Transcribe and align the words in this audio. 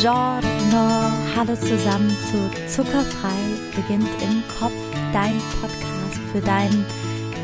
Buongiorno, 0.00 1.10
hallo 1.34 1.56
zusammen 1.56 2.16
zu 2.30 2.68
Zuckerfrei 2.68 3.34
beginnt 3.74 4.08
im 4.22 4.44
Kopf, 4.60 4.72
dein 5.12 5.40
Podcast 5.60 6.20
für 6.30 6.40
dein 6.40 6.84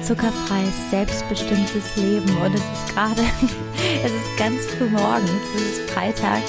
zuckerfreies, 0.04 0.88
selbstbestimmtes 0.88 1.96
Leben. 1.96 2.30
Und 2.36 2.54
es 2.54 2.60
ist 2.60 2.94
gerade, 2.94 3.22
es 4.04 4.12
ist 4.12 4.38
ganz 4.38 4.66
früh 4.66 4.88
morgens, 4.88 5.32
es 5.56 5.78
ist 5.78 5.90
Freitag 5.90 6.42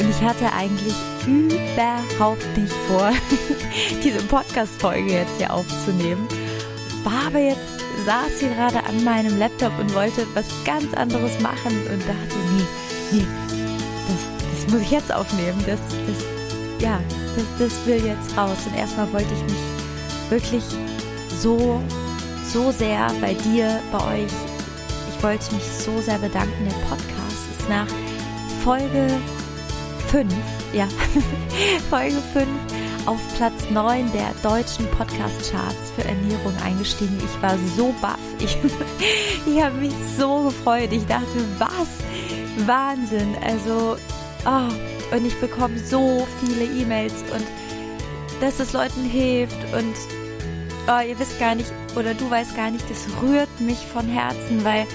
und 0.00 0.10
ich 0.10 0.20
hatte 0.20 0.52
eigentlich 0.52 0.96
überhaupt 1.28 2.56
nicht 2.56 2.74
vor, 2.88 3.12
diese 4.02 4.22
Podcast-Folge 4.24 5.12
jetzt 5.12 5.36
hier 5.38 5.52
aufzunehmen. 5.52 6.26
War 7.04 7.28
aber 7.28 7.38
jetzt, 7.38 7.78
saß 8.04 8.40
hier 8.40 8.48
gerade 8.48 8.84
an 8.84 9.04
meinem 9.04 9.38
Laptop 9.38 9.78
und 9.78 9.94
wollte 9.94 10.26
was 10.34 10.46
ganz 10.64 10.92
anderes 10.94 11.40
machen 11.40 11.76
und 11.88 12.00
dachte, 12.00 12.36
nee, 12.56 12.64
nee, 13.12 13.26
muss 14.68 14.80
ich 14.80 14.90
jetzt 14.90 15.12
aufnehmen. 15.12 15.62
Das, 15.66 15.80
das, 16.06 16.24
ja, 16.80 17.00
das, 17.36 17.44
das 17.58 17.86
will 17.86 18.04
jetzt 18.04 18.36
raus. 18.36 18.58
Und 18.66 18.76
erstmal 18.76 19.12
wollte 19.12 19.32
ich 19.34 19.42
mich 19.42 20.30
wirklich 20.30 20.64
so, 21.40 21.80
so 22.52 22.70
sehr 22.72 23.10
bei 23.20 23.34
dir, 23.34 23.80
bei 23.92 24.22
euch, 24.22 24.32
ich 25.14 25.22
wollte 25.22 25.54
mich 25.54 25.64
so 25.64 26.00
sehr 26.00 26.18
bedanken. 26.18 26.64
Der 26.64 26.88
Podcast 26.88 27.42
ist 27.58 27.68
nach 27.68 27.86
Folge 28.64 29.08
5, 30.08 30.32
ja, 30.72 30.88
Folge 31.90 32.16
5 32.32 32.46
auf 33.06 33.20
Platz 33.36 33.70
9 33.70 34.10
der 34.12 34.32
deutschen 34.42 34.86
Podcast-Charts 34.90 35.92
für 35.94 36.04
Ernährung 36.04 36.52
eingestiegen. 36.64 37.16
Ich 37.24 37.42
war 37.42 37.56
so 37.76 37.94
baff. 38.00 38.18
Ich, 38.38 38.58
ich 39.46 39.62
habe 39.62 39.76
mich 39.76 39.92
so 40.18 40.42
gefreut. 40.44 40.90
Ich 40.92 41.06
dachte, 41.06 41.24
was? 41.58 42.66
Wahnsinn. 42.66 43.34
Also, 43.42 43.96
oh, 44.46 45.14
und 45.14 45.26
ich 45.26 45.38
bekomme 45.40 45.78
so 45.78 46.26
viele 46.40 46.64
E-Mails 46.64 47.14
und 47.32 47.44
dass 48.40 48.60
es 48.60 48.72
Leuten 48.72 49.04
hilft 49.04 49.56
und 49.74 49.94
oh, 50.88 51.00
ihr 51.06 51.18
wisst 51.18 51.38
gar 51.38 51.54
nicht 51.54 51.72
oder 51.96 52.14
du 52.14 52.30
weißt 52.30 52.56
gar 52.56 52.70
nicht, 52.70 52.84
das 52.90 53.06
rührt 53.22 53.60
mich 53.60 53.78
von 53.78 54.06
Herzen, 54.08 54.64
weil 54.64 54.86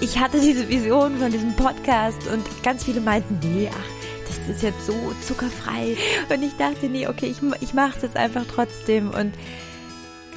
ich 0.00 0.18
hatte 0.18 0.40
diese 0.40 0.68
Vision 0.68 1.18
von 1.18 1.32
diesem 1.32 1.54
Podcast 1.56 2.26
und 2.28 2.44
ganz 2.62 2.84
viele 2.84 3.00
meinten, 3.00 3.40
nee, 3.42 3.68
ach, 3.72 3.98
das 4.28 4.56
ist 4.56 4.62
jetzt 4.62 4.86
so 4.86 4.94
zuckerfrei. 5.26 5.96
Und 6.28 6.42
ich 6.42 6.56
dachte, 6.56 6.88
nee, 6.88 7.08
okay, 7.08 7.26
ich, 7.26 7.38
ich 7.60 7.74
mache 7.74 7.98
jetzt 8.02 8.16
einfach 8.16 8.44
trotzdem. 8.46 9.10
Und 9.10 9.34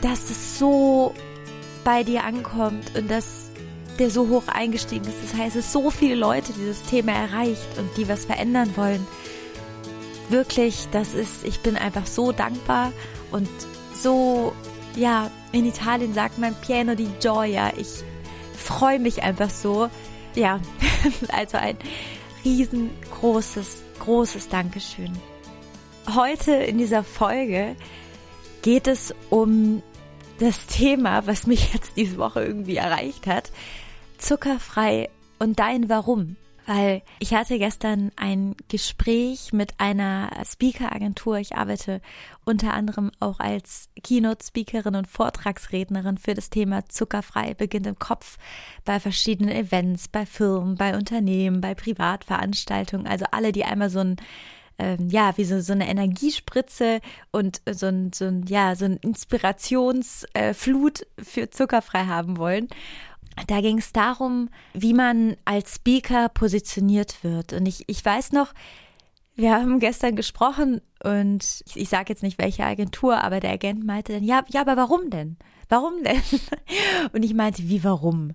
dass 0.01 0.29
es 0.29 0.57
so 0.57 1.13
bei 1.83 2.03
dir 2.03 2.23
ankommt 2.23 2.95
und 2.97 3.11
dass 3.11 3.50
der 4.01 4.09
so 4.09 4.29
hoch 4.29 4.47
eingestiegen 4.47 5.05
ist. 5.05 5.17
Das 5.21 5.39
heißt, 5.39 5.55
es 5.55 5.71
sind 5.71 5.83
so 5.83 5.91
viele 5.91 6.15
Leute, 6.15 6.53
die 6.53 6.65
das 6.65 6.81
Thema 6.81 7.11
erreicht 7.11 7.77
und 7.77 7.87
die 7.97 8.09
was 8.09 8.25
verändern 8.25 8.75
wollen. 8.75 9.05
Wirklich, 10.29 10.87
das 10.91 11.13
ist, 11.13 11.45
ich 11.45 11.59
bin 11.59 11.77
einfach 11.77 12.07
so 12.07 12.31
dankbar 12.31 12.93
und 13.31 13.47
so, 13.93 14.53
ja, 14.95 15.29
in 15.51 15.67
Italien 15.67 16.15
sagt 16.15 16.39
man 16.39 16.55
pieno 16.55 16.95
di 16.95 17.09
gioia. 17.19 17.73
Ich 17.77 18.03
freue 18.57 18.97
mich 18.97 19.21
einfach 19.21 19.51
so. 19.51 19.87
Ja, 20.33 20.59
also 21.31 21.57
ein 21.57 21.77
riesengroßes, 22.43 23.83
großes 23.99 24.49
Dankeschön. 24.49 25.11
Heute 26.15 26.53
in 26.53 26.79
dieser 26.79 27.03
Folge 27.03 27.75
geht 28.63 28.87
es 28.87 29.13
um 29.29 29.83
das 30.39 30.65
Thema, 30.65 31.27
was 31.27 31.45
mich 31.45 31.71
jetzt 31.73 31.97
diese 31.97 32.17
Woche 32.17 32.43
irgendwie 32.43 32.77
erreicht 32.77 33.27
hat. 33.27 33.51
Zuckerfrei 34.21 35.09
und 35.39 35.59
dein 35.59 35.89
Warum. 35.89 36.37
Weil 36.67 37.01
ich 37.19 37.33
hatte 37.33 37.57
gestern 37.57 38.11
ein 38.15 38.55
Gespräch 38.69 39.51
mit 39.51 39.73
einer 39.79 40.29
Speaker-Agentur. 40.45 41.39
Ich 41.39 41.55
arbeite 41.55 42.01
unter 42.45 42.75
anderem 42.75 43.11
auch 43.19 43.39
als 43.39 43.89
Keynote-Speakerin 44.03 44.95
und 44.95 45.07
Vortragsrednerin 45.07 46.19
für 46.19 46.35
das 46.35 46.51
Thema 46.51 46.87
Zuckerfrei 46.87 47.55
beginnt 47.55 47.87
im 47.87 47.97
Kopf 47.97 48.37
bei 48.85 48.99
verschiedenen 48.99 49.53
Events, 49.53 50.07
bei 50.07 50.27
Firmen, 50.27 50.75
bei 50.75 50.95
Unternehmen, 50.95 51.59
bei 51.59 51.73
Privatveranstaltungen. 51.73 53.07
Also 53.07 53.25
alle, 53.31 53.51
die 53.51 53.65
einmal 53.65 53.89
so 53.89 53.99
ein 53.99 54.17
ähm, 54.81 55.09
ja, 55.09 55.37
wie 55.37 55.43
so, 55.43 55.61
so 55.61 55.73
eine 55.73 55.87
Energiespritze 55.87 57.01
und 57.31 57.61
so 57.69 57.85
ein, 57.87 58.11
so 58.13 58.25
ein, 58.25 58.45
ja, 58.47 58.75
so 58.75 58.85
ein 58.85 58.97
Inspirationsflut 58.97 61.05
für 61.19 61.51
zuckerfrei 61.51 62.05
haben 62.05 62.37
wollen. 62.37 62.67
Da 63.47 63.61
ging 63.61 63.77
es 63.77 63.93
darum, 63.93 64.49
wie 64.73 64.93
man 64.93 65.35
als 65.45 65.75
Speaker 65.75 66.29
positioniert 66.29 67.23
wird. 67.23 67.53
Und 67.53 67.65
ich, 67.65 67.83
ich 67.87 68.03
weiß 68.03 68.33
noch, 68.33 68.53
wir 69.35 69.53
haben 69.53 69.79
gestern 69.79 70.15
gesprochen 70.15 70.81
und 71.03 71.63
ich, 71.65 71.77
ich 71.77 71.89
sage 71.89 72.09
jetzt 72.09 72.23
nicht 72.23 72.37
welche 72.37 72.65
Agentur, 72.65 73.23
aber 73.23 73.39
der 73.39 73.53
Agent 73.53 73.85
meinte 73.85 74.13
dann, 74.13 74.23
ja, 74.23 74.43
ja, 74.49 74.61
aber 74.61 74.77
warum 74.77 75.09
denn? 75.09 75.37
Warum 75.69 76.03
denn? 76.03 76.21
Und 77.13 77.23
ich 77.23 77.33
meinte, 77.33 77.69
wie 77.69 77.83
warum? 77.83 78.33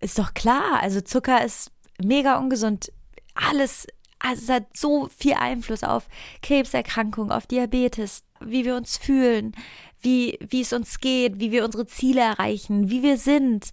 Ist 0.00 0.18
doch 0.18 0.32
klar, 0.32 0.80
also 0.80 1.02
Zucker 1.02 1.44
ist 1.44 1.70
mega 2.02 2.38
ungesund. 2.38 2.90
Alles, 3.34 3.86
also 4.18 4.42
es 4.42 4.48
hat 4.48 4.76
so 4.76 5.08
viel 5.14 5.34
Einfluss 5.34 5.84
auf 5.84 6.08
Krebserkrankungen, 6.40 7.32
auf 7.32 7.46
Diabetes, 7.46 8.24
wie 8.40 8.64
wir 8.64 8.76
uns 8.76 8.96
fühlen, 8.96 9.52
wie, 10.00 10.38
wie 10.40 10.60
es 10.60 10.72
uns 10.72 11.00
geht, 11.00 11.40
wie 11.40 11.50
wir 11.50 11.64
unsere 11.64 11.86
Ziele 11.86 12.20
erreichen, 12.20 12.90
wie 12.90 13.02
wir 13.02 13.16
sind. 13.16 13.70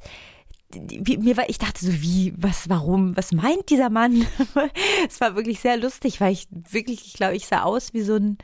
Wie, 0.73 1.17
mir 1.17 1.37
war, 1.37 1.49
ich 1.49 1.59
dachte 1.59 1.85
so, 1.85 1.93
wie, 2.01 2.33
was, 2.35 2.69
warum, 2.69 3.15
was 3.15 3.31
meint 3.31 3.69
dieser 3.69 3.89
Mann? 3.89 4.25
es 5.07 5.21
war 5.21 5.35
wirklich 5.35 5.59
sehr 5.59 5.77
lustig, 5.77 6.19
weil 6.19 6.33
ich 6.33 6.47
wirklich, 6.51 7.05
ich 7.05 7.13
glaube, 7.13 7.35
ich 7.35 7.45
sah 7.45 7.63
aus 7.63 7.93
wie 7.93 8.01
so 8.01 8.15
ein, 8.15 8.37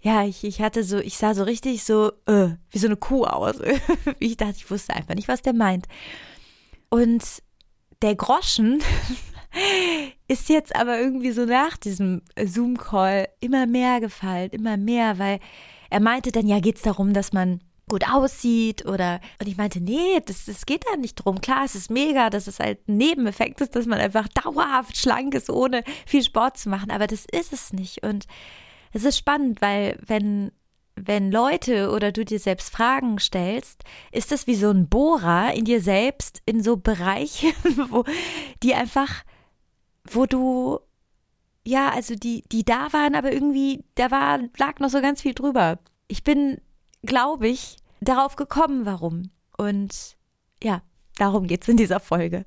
ja, 0.00 0.24
ich, 0.24 0.44
ich 0.44 0.60
hatte 0.60 0.84
so, 0.84 0.98
ich 0.98 1.16
sah 1.16 1.34
so 1.34 1.42
richtig 1.42 1.82
so, 1.82 2.12
äh, 2.26 2.50
wie 2.70 2.78
so 2.78 2.86
eine 2.86 2.96
Kuh 2.96 3.24
aus. 3.24 3.56
ich 4.20 4.36
dachte, 4.36 4.54
ich 4.56 4.70
wusste 4.70 4.94
einfach 4.94 5.14
nicht, 5.14 5.28
was 5.28 5.42
der 5.42 5.52
meint. 5.52 5.86
Und 6.88 7.24
der 8.02 8.14
Groschen 8.14 8.82
ist 10.28 10.48
jetzt 10.48 10.76
aber 10.76 11.00
irgendwie 11.00 11.32
so 11.32 11.44
nach 11.44 11.76
diesem 11.76 12.22
Zoom-Call 12.42 13.28
immer 13.40 13.66
mehr 13.66 14.00
gefallen, 14.00 14.50
immer 14.50 14.76
mehr, 14.76 15.18
weil 15.18 15.40
er 15.90 16.00
meinte 16.00 16.32
dann, 16.32 16.46
ja, 16.46 16.60
geht's 16.60 16.82
darum, 16.82 17.12
dass 17.12 17.32
man 17.32 17.60
gut 17.88 18.04
aussieht 18.08 18.84
oder 18.86 19.20
und 19.40 19.46
ich 19.46 19.56
meinte, 19.56 19.80
nee, 19.80 20.20
das, 20.24 20.46
das 20.46 20.66
geht 20.66 20.84
da 20.90 20.96
nicht 20.96 21.14
drum. 21.14 21.40
Klar, 21.40 21.64
es 21.64 21.74
ist 21.74 21.90
mega, 21.90 22.30
dass 22.30 22.48
es 22.48 22.58
halt 22.58 22.88
ein 22.88 22.96
Nebeneffekt 22.96 23.60
ist, 23.60 23.76
dass 23.76 23.86
man 23.86 24.00
einfach 24.00 24.28
dauerhaft 24.44 24.96
schlank 24.96 25.34
ist, 25.34 25.50
ohne 25.50 25.84
viel 26.06 26.22
Sport 26.22 26.58
zu 26.58 26.68
machen, 26.68 26.90
aber 26.90 27.06
das 27.06 27.26
ist 27.30 27.52
es 27.52 27.72
nicht. 27.72 28.02
Und 28.02 28.26
es 28.92 29.04
ist 29.04 29.18
spannend, 29.18 29.60
weil 29.60 29.98
wenn 30.04 30.50
wenn 30.98 31.30
Leute 31.30 31.90
oder 31.90 32.10
du 32.10 32.24
dir 32.24 32.38
selbst 32.38 32.70
Fragen 32.70 33.18
stellst, 33.18 33.84
ist 34.12 34.32
das 34.32 34.46
wie 34.46 34.54
so 34.54 34.70
ein 34.70 34.88
Bohrer 34.88 35.52
in 35.52 35.66
dir 35.66 35.82
selbst 35.82 36.40
in 36.46 36.62
so 36.62 36.78
Bereiche, 36.78 37.48
wo 37.90 38.04
die 38.62 38.74
einfach, 38.74 39.22
wo 40.04 40.24
du 40.24 40.80
ja, 41.66 41.90
also 41.90 42.14
die, 42.14 42.44
die 42.52 42.64
da 42.64 42.92
waren, 42.92 43.16
aber 43.16 43.32
irgendwie, 43.32 43.84
da 43.96 44.12
war, 44.12 44.38
lag 44.56 44.78
noch 44.78 44.88
so 44.88 45.02
ganz 45.02 45.22
viel 45.22 45.34
drüber. 45.34 45.80
Ich 46.06 46.22
bin, 46.22 46.60
glaube 47.02 47.48
ich, 47.48 47.76
darauf 48.00 48.36
gekommen, 48.36 48.86
warum. 48.86 49.30
Und 49.58 50.16
ja, 50.62 50.82
darum 51.16 51.48
geht's 51.48 51.66
in 51.66 51.76
dieser 51.76 51.98
Folge. 51.98 52.46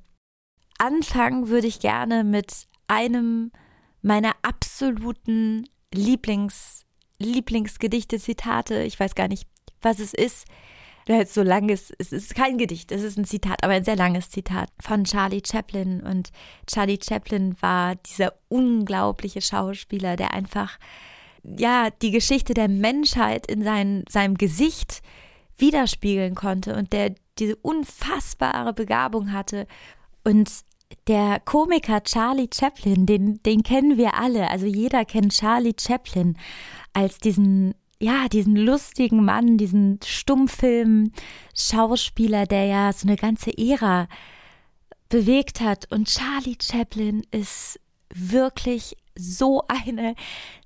Anfangen 0.78 1.48
würde 1.48 1.66
ich 1.66 1.80
gerne 1.80 2.24
mit 2.24 2.66
einem 2.88 3.52
meiner 4.00 4.32
absoluten 4.40 5.68
Lieblings, 5.92 6.86
Lieblingsgedichte, 7.18 8.18
Zitate. 8.18 8.84
Ich 8.84 8.98
weiß 8.98 9.14
gar 9.14 9.28
nicht, 9.28 9.46
was 9.82 9.98
es 9.98 10.14
ist 10.14 10.46
jetzt 11.16 11.34
so 11.34 11.42
lang 11.42 11.68
ist, 11.68 11.92
es 11.98 12.12
ist 12.12 12.34
kein 12.34 12.58
Gedicht, 12.58 12.92
es 12.92 13.02
ist 13.02 13.18
ein 13.18 13.24
Zitat, 13.24 13.62
aber 13.64 13.72
ein 13.72 13.84
sehr 13.84 13.96
langes 13.96 14.30
Zitat 14.30 14.70
von 14.80 15.04
Charlie 15.04 15.42
Chaplin. 15.44 16.00
Und 16.02 16.30
Charlie 16.66 16.98
Chaplin 17.02 17.56
war 17.60 17.96
dieser 17.96 18.34
unglaubliche 18.48 19.40
Schauspieler, 19.40 20.16
der 20.16 20.34
einfach, 20.34 20.78
ja, 21.42 21.88
die 22.02 22.10
Geschichte 22.10 22.54
der 22.54 22.68
Menschheit 22.68 23.46
in 23.46 23.62
sein, 23.62 24.04
seinem 24.08 24.36
Gesicht 24.36 25.02
widerspiegeln 25.56 26.34
konnte 26.34 26.76
und 26.76 26.92
der 26.92 27.14
diese 27.38 27.56
unfassbare 27.56 28.72
Begabung 28.72 29.32
hatte. 29.32 29.66
Und 30.24 30.50
der 31.06 31.40
Komiker 31.40 32.02
Charlie 32.02 32.50
Chaplin, 32.52 33.06
den, 33.06 33.42
den 33.42 33.62
kennen 33.62 33.96
wir 33.96 34.14
alle. 34.14 34.50
Also 34.50 34.66
jeder 34.66 35.04
kennt 35.04 35.32
Charlie 35.32 35.74
Chaplin 35.78 36.36
als 36.92 37.18
diesen 37.18 37.74
ja, 38.00 38.28
diesen 38.28 38.56
lustigen 38.56 39.24
Mann, 39.24 39.58
diesen 39.58 40.00
Stummfilm-Schauspieler, 40.02 42.46
der 42.46 42.64
ja 42.64 42.92
so 42.92 43.06
eine 43.06 43.14
ganze 43.16 43.56
Ära 43.56 44.08
bewegt 45.10 45.60
hat. 45.60 45.86
Und 45.92 46.08
Charlie 46.08 46.56
Chaplin 46.60 47.22
ist 47.30 47.78
wirklich 48.12 48.96
so 49.14 49.62
eine 49.68 50.16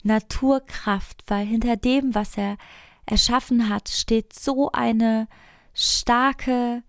Naturkraft, 0.05 1.25
weil 1.27 1.45
hinter 1.45 1.77
dem, 1.77 2.15
was 2.15 2.39
er 2.39 2.57
erschaffen 3.05 3.69
hat, 3.69 3.89
steht 3.89 4.33
so 4.33 4.71
eine 4.73 5.27
starke 5.75 6.85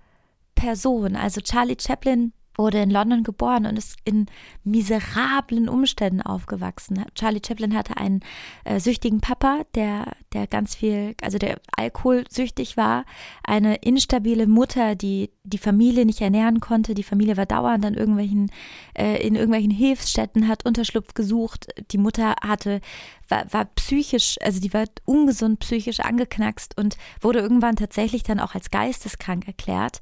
Person. 0.54 1.16
Also 1.16 1.42
Charlie 1.42 1.78
Chaplin 1.80 2.34
wurde 2.58 2.80
in 2.80 2.90
London 2.90 3.24
geboren 3.24 3.66
und 3.66 3.78
ist 3.78 3.98
in 4.06 4.28
miserablen 4.64 5.70
Umständen 5.70 6.22
aufgewachsen. 6.22 7.06
Charlie 7.16 7.42
Chaplin 7.46 7.76
hatte 7.76 7.98
einen 7.98 8.22
äh, 8.64 8.80
süchtigen 8.80 9.22
Papa, 9.22 9.62
der, 9.76 10.14
der 10.34 10.48
ganz 10.48 10.76
viel, 10.76 11.16
also 11.22 11.38
der 11.38 11.60
alkoholsüchtig 11.76 12.78
war, 12.78 13.06
eine 13.44 13.76
instabile 13.76 14.48
Mutter, 14.48 14.96
die 14.96 15.32
die 15.44 15.58
Familie 15.58 16.06
nicht 16.06 16.22
ernähren 16.22 16.60
konnte. 16.60 16.94
Die 16.94 17.04
Familie 17.04 17.38
war 17.38 17.46
dauernd 17.46 17.86
an 17.86 17.94
irgendwelchen, 17.94 18.52
äh, 18.98 19.26
in 19.26 19.36
irgendwelchen 19.36 19.72
Hilfsstätten, 19.72 20.48
hat 20.48 20.66
Unterschlupf 20.66 21.14
gesucht. 21.14 21.68
Die 21.92 21.98
Mutter 21.98 22.36
hatte, 22.42 22.82
war, 23.28 23.52
war 23.52 23.66
psychisch, 23.66 24.38
also 24.42 24.60
die 24.60 24.74
war 24.74 24.86
ungesund 25.06 25.60
psychisch 25.60 26.00
angeknackst 26.00 26.78
und 26.78 26.98
wurde 27.22 27.40
irgendwann 27.40 27.76
tatsächlich 27.76 28.24
dann 28.24 28.40
auch 28.40 28.56
als 28.56 28.72
geisteskrank 28.72 29.48
erklärt. 29.48 30.02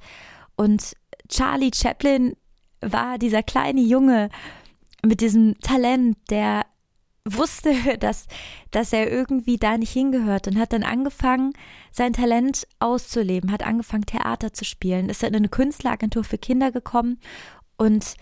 Und 0.55 0.95
Charlie 1.29 1.71
Chaplin 1.73 2.35
war 2.91 3.17
dieser 3.17 3.43
kleine 3.43 3.81
Junge 3.81 4.29
mit 5.05 5.21
diesem 5.21 5.59
Talent, 5.59 6.17
der 6.29 6.65
wusste, 7.25 7.97
dass, 7.99 8.27
dass 8.71 8.93
er 8.93 9.11
irgendwie 9.11 9.57
da 9.57 9.77
nicht 9.77 9.91
hingehört 9.91 10.47
und 10.47 10.57
hat 10.57 10.73
dann 10.73 10.83
angefangen, 10.83 11.53
sein 11.91 12.13
Talent 12.13 12.67
auszuleben, 12.79 13.51
hat 13.51 13.63
angefangen, 13.63 14.05
Theater 14.05 14.53
zu 14.53 14.65
spielen, 14.65 15.09
ist 15.09 15.23
in 15.23 15.35
eine 15.35 15.49
Künstleragentur 15.49 16.23
für 16.23 16.37
Kinder 16.37 16.71
gekommen 16.71 17.19
und 17.77 18.15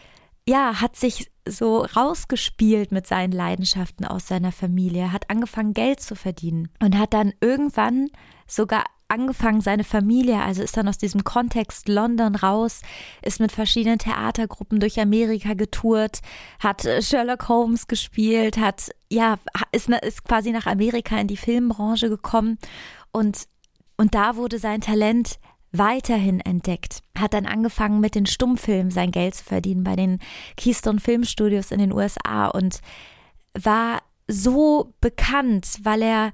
ja, 0.47 0.81
hat 0.81 0.95
sich 0.95 1.31
so 1.47 1.81
rausgespielt 1.81 2.91
mit 2.91 3.07
seinen 3.07 3.31
Leidenschaften 3.31 4.05
aus 4.05 4.27
seiner 4.27 4.51
Familie, 4.51 5.11
hat 5.11 5.29
angefangen, 5.29 5.73
Geld 5.73 5.99
zu 5.99 6.15
verdienen 6.15 6.69
und 6.79 6.97
hat 6.97 7.13
dann 7.13 7.33
irgendwann 7.41 8.09
sogar 8.47 8.85
angefangen, 9.11 9.61
seine 9.61 9.83
Familie, 9.83 10.41
also 10.41 10.63
ist 10.63 10.77
dann 10.77 10.87
aus 10.87 10.97
diesem 10.97 11.23
Kontext 11.23 11.87
London 11.87 12.35
raus, 12.35 12.81
ist 13.21 13.39
mit 13.39 13.51
verschiedenen 13.51 13.99
Theatergruppen 13.99 14.79
durch 14.79 14.99
Amerika 14.99 15.53
getourt, 15.53 16.21
hat 16.59 16.85
äh, 16.85 17.01
Sherlock 17.01 17.47
Holmes 17.49 17.87
gespielt, 17.87 18.57
hat, 18.57 18.89
ja, 19.09 19.37
ist, 19.71 19.89
ist 19.89 20.23
quasi 20.23 20.51
nach 20.51 20.65
Amerika 20.65 21.17
in 21.19 21.27
die 21.27 21.37
Filmbranche 21.37 22.09
gekommen 22.09 22.57
und, 23.11 23.47
und 23.97 24.15
da 24.15 24.35
wurde 24.35 24.57
sein 24.57 24.81
Talent 24.81 25.39
weiterhin 25.71 26.39
entdeckt, 26.39 27.03
hat 27.17 27.33
dann 27.33 27.45
angefangen 27.45 27.99
mit 27.99 28.15
den 28.15 28.25
Stummfilmen 28.25 28.91
sein 28.91 29.11
Geld 29.11 29.35
zu 29.35 29.43
verdienen 29.43 29.83
bei 29.83 29.95
den 29.95 30.19
Keystone 30.57 30.99
Filmstudios 30.99 31.71
in 31.71 31.79
den 31.79 31.93
USA 31.93 32.47
und 32.47 32.81
war 33.53 34.01
so 34.27 34.93
bekannt, 35.01 35.79
weil 35.83 36.01
er 36.01 36.31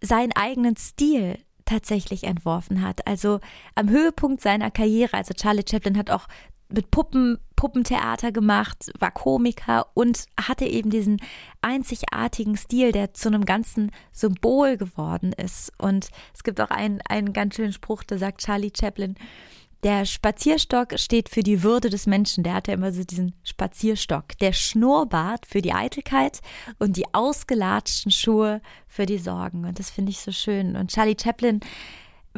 seinen 0.00 0.32
eigenen 0.32 0.76
Stil 0.76 1.38
tatsächlich 1.66 2.24
entworfen 2.24 2.80
hat. 2.82 3.06
Also 3.06 3.40
am 3.74 3.90
Höhepunkt 3.90 4.40
seiner 4.40 4.70
Karriere, 4.70 5.14
also 5.14 5.34
Charlie 5.34 5.64
Chaplin 5.68 5.98
hat 5.98 6.10
auch 6.10 6.26
mit 6.68 6.90
Puppen, 6.90 7.38
Puppentheater 7.54 8.32
gemacht, 8.32 8.90
war 8.98 9.10
Komiker 9.10 9.86
und 9.94 10.26
hatte 10.40 10.64
eben 10.64 10.90
diesen 10.90 11.18
einzigartigen 11.62 12.56
Stil, 12.56 12.92
der 12.92 13.14
zu 13.14 13.28
einem 13.28 13.44
ganzen 13.44 13.92
Symbol 14.12 14.76
geworden 14.76 15.32
ist. 15.32 15.72
Und 15.78 16.08
es 16.34 16.42
gibt 16.42 16.60
auch 16.60 16.70
einen, 16.70 17.00
einen 17.02 17.32
ganz 17.32 17.54
schönen 17.56 17.72
Spruch, 17.72 18.02
da 18.02 18.18
sagt 18.18 18.40
Charlie 18.40 18.72
Chaplin, 18.76 19.14
der 19.82 20.04
Spazierstock 20.04 20.98
steht 20.98 21.28
für 21.28 21.42
die 21.42 21.62
Würde 21.62 21.90
des 21.90 22.06
Menschen. 22.06 22.42
Der 22.42 22.54
hatte 22.54 22.72
immer 22.72 22.92
so 22.92 23.04
diesen 23.04 23.34
Spazierstock. 23.44 24.36
Der 24.38 24.52
Schnurrbart 24.52 25.46
für 25.46 25.62
die 25.62 25.72
Eitelkeit 25.72 26.40
und 26.78 26.96
die 26.96 27.06
ausgelatschten 27.12 28.10
Schuhe 28.10 28.60
für 28.88 29.06
die 29.06 29.18
Sorgen. 29.18 29.64
Und 29.64 29.78
das 29.78 29.90
finde 29.90 30.10
ich 30.10 30.18
so 30.18 30.32
schön. 30.32 30.76
Und 30.76 30.90
Charlie 30.90 31.16
Chaplin, 31.20 31.60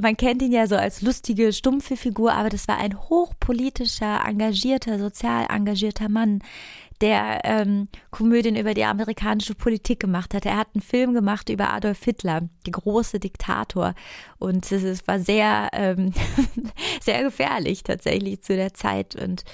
man 0.00 0.17
kennt 0.17 0.43
ihn 0.43 0.52
ja 0.52 0.67
so 0.67 0.76
als 0.76 1.02
lustige, 1.02 1.52
stumpfe 1.52 1.96
Figur, 1.96 2.32
aber 2.32 2.49
das 2.49 2.69
war 2.69 2.79
ein 2.79 2.99
hochpolitischer, 3.08 4.25
engagierter, 4.26 4.99
sozial 4.99 5.46
engagierter 5.49 6.08
Mann, 6.08 6.40
der 7.00 7.41
ähm, 7.45 7.89
Komödien 8.11 8.56
über 8.56 8.75
die 8.75 8.85
amerikanische 8.85 9.55
Politik 9.55 10.00
gemacht 10.00 10.35
hat. 10.35 10.47
Er 10.47 10.56
hat 10.56 10.69
einen 10.75 10.83
Film 10.83 11.15
gemacht 11.15 11.49
über 11.49 11.73
Adolf 11.73 12.03
Hitler, 12.03 12.49
der 12.67 12.73
große 12.73 13.21
Diktator. 13.21 13.95
Und 14.39 14.71
es 14.73 15.06
war 15.06 15.21
sehr, 15.21 15.69
ähm, 15.73 16.12
sehr 17.00 17.23
gefährlich 17.23 17.83
tatsächlich 17.83 18.43
zu 18.43 18.56
der 18.56 18.75
Zeit. 18.75 19.15
Und 19.15 19.45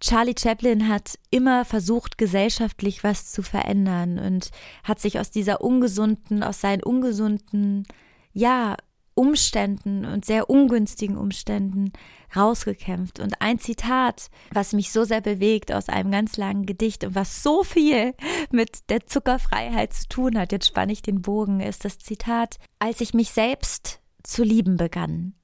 Charlie 0.00 0.34
Chaplin 0.38 0.88
hat 0.88 1.18
immer 1.30 1.64
versucht, 1.64 2.18
gesellschaftlich 2.18 3.04
was 3.04 3.32
zu 3.32 3.42
verändern 3.42 4.18
und 4.18 4.50
hat 4.82 5.00
sich 5.00 5.18
aus 5.18 5.30
dieser 5.30 5.60
ungesunden, 5.62 6.42
aus 6.42 6.60
seinen 6.60 6.82
ungesunden, 6.82 7.86
ja, 8.32 8.76
Umständen 9.14 10.04
und 10.04 10.24
sehr 10.24 10.50
ungünstigen 10.50 11.16
Umständen 11.16 11.92
rausgekämpft. 12.34 13.20
Und 13.20 13.40
ein 13.40 13.58
Zitat, 13.58 14.30
was 14.52 14.72
mich 14.72 14.90
so 14.90 15.04
sehr 15.04 15.20
bewegt 15.20 15.72
aus 15.72 15.88
einem 15.88 16.10
ganz 16.10 16.36
langen 16.36 16.66
Gedicht 16.66 17.04
und 17.04 17.14
was 17.14 17.42
so 17.42 17.62
viel 17.62 18.14
mit 18.50 18.90
der 18.90 19.06
Zuckerfreiheit 19.06 19.92
zu 19.92 20.08
tun 20.08 20.38
hat, 20.38 20.52
jetzt 20.52 20.66
spanne 20.66 20.92
ich 20.92 21.02
den 21.02 21.22
Bogen, 21.22 21.60
ist 21.60 21.84
das 21.84 21.98
Zitat, 21.98 22.58
als 22.78 23.00
ich 23.00 23.14
mich 23.14 23.30
selbst 23.30 24.00
zu 24.22 24.42
lieben 24.42 24.76
begann, 24.76 25.34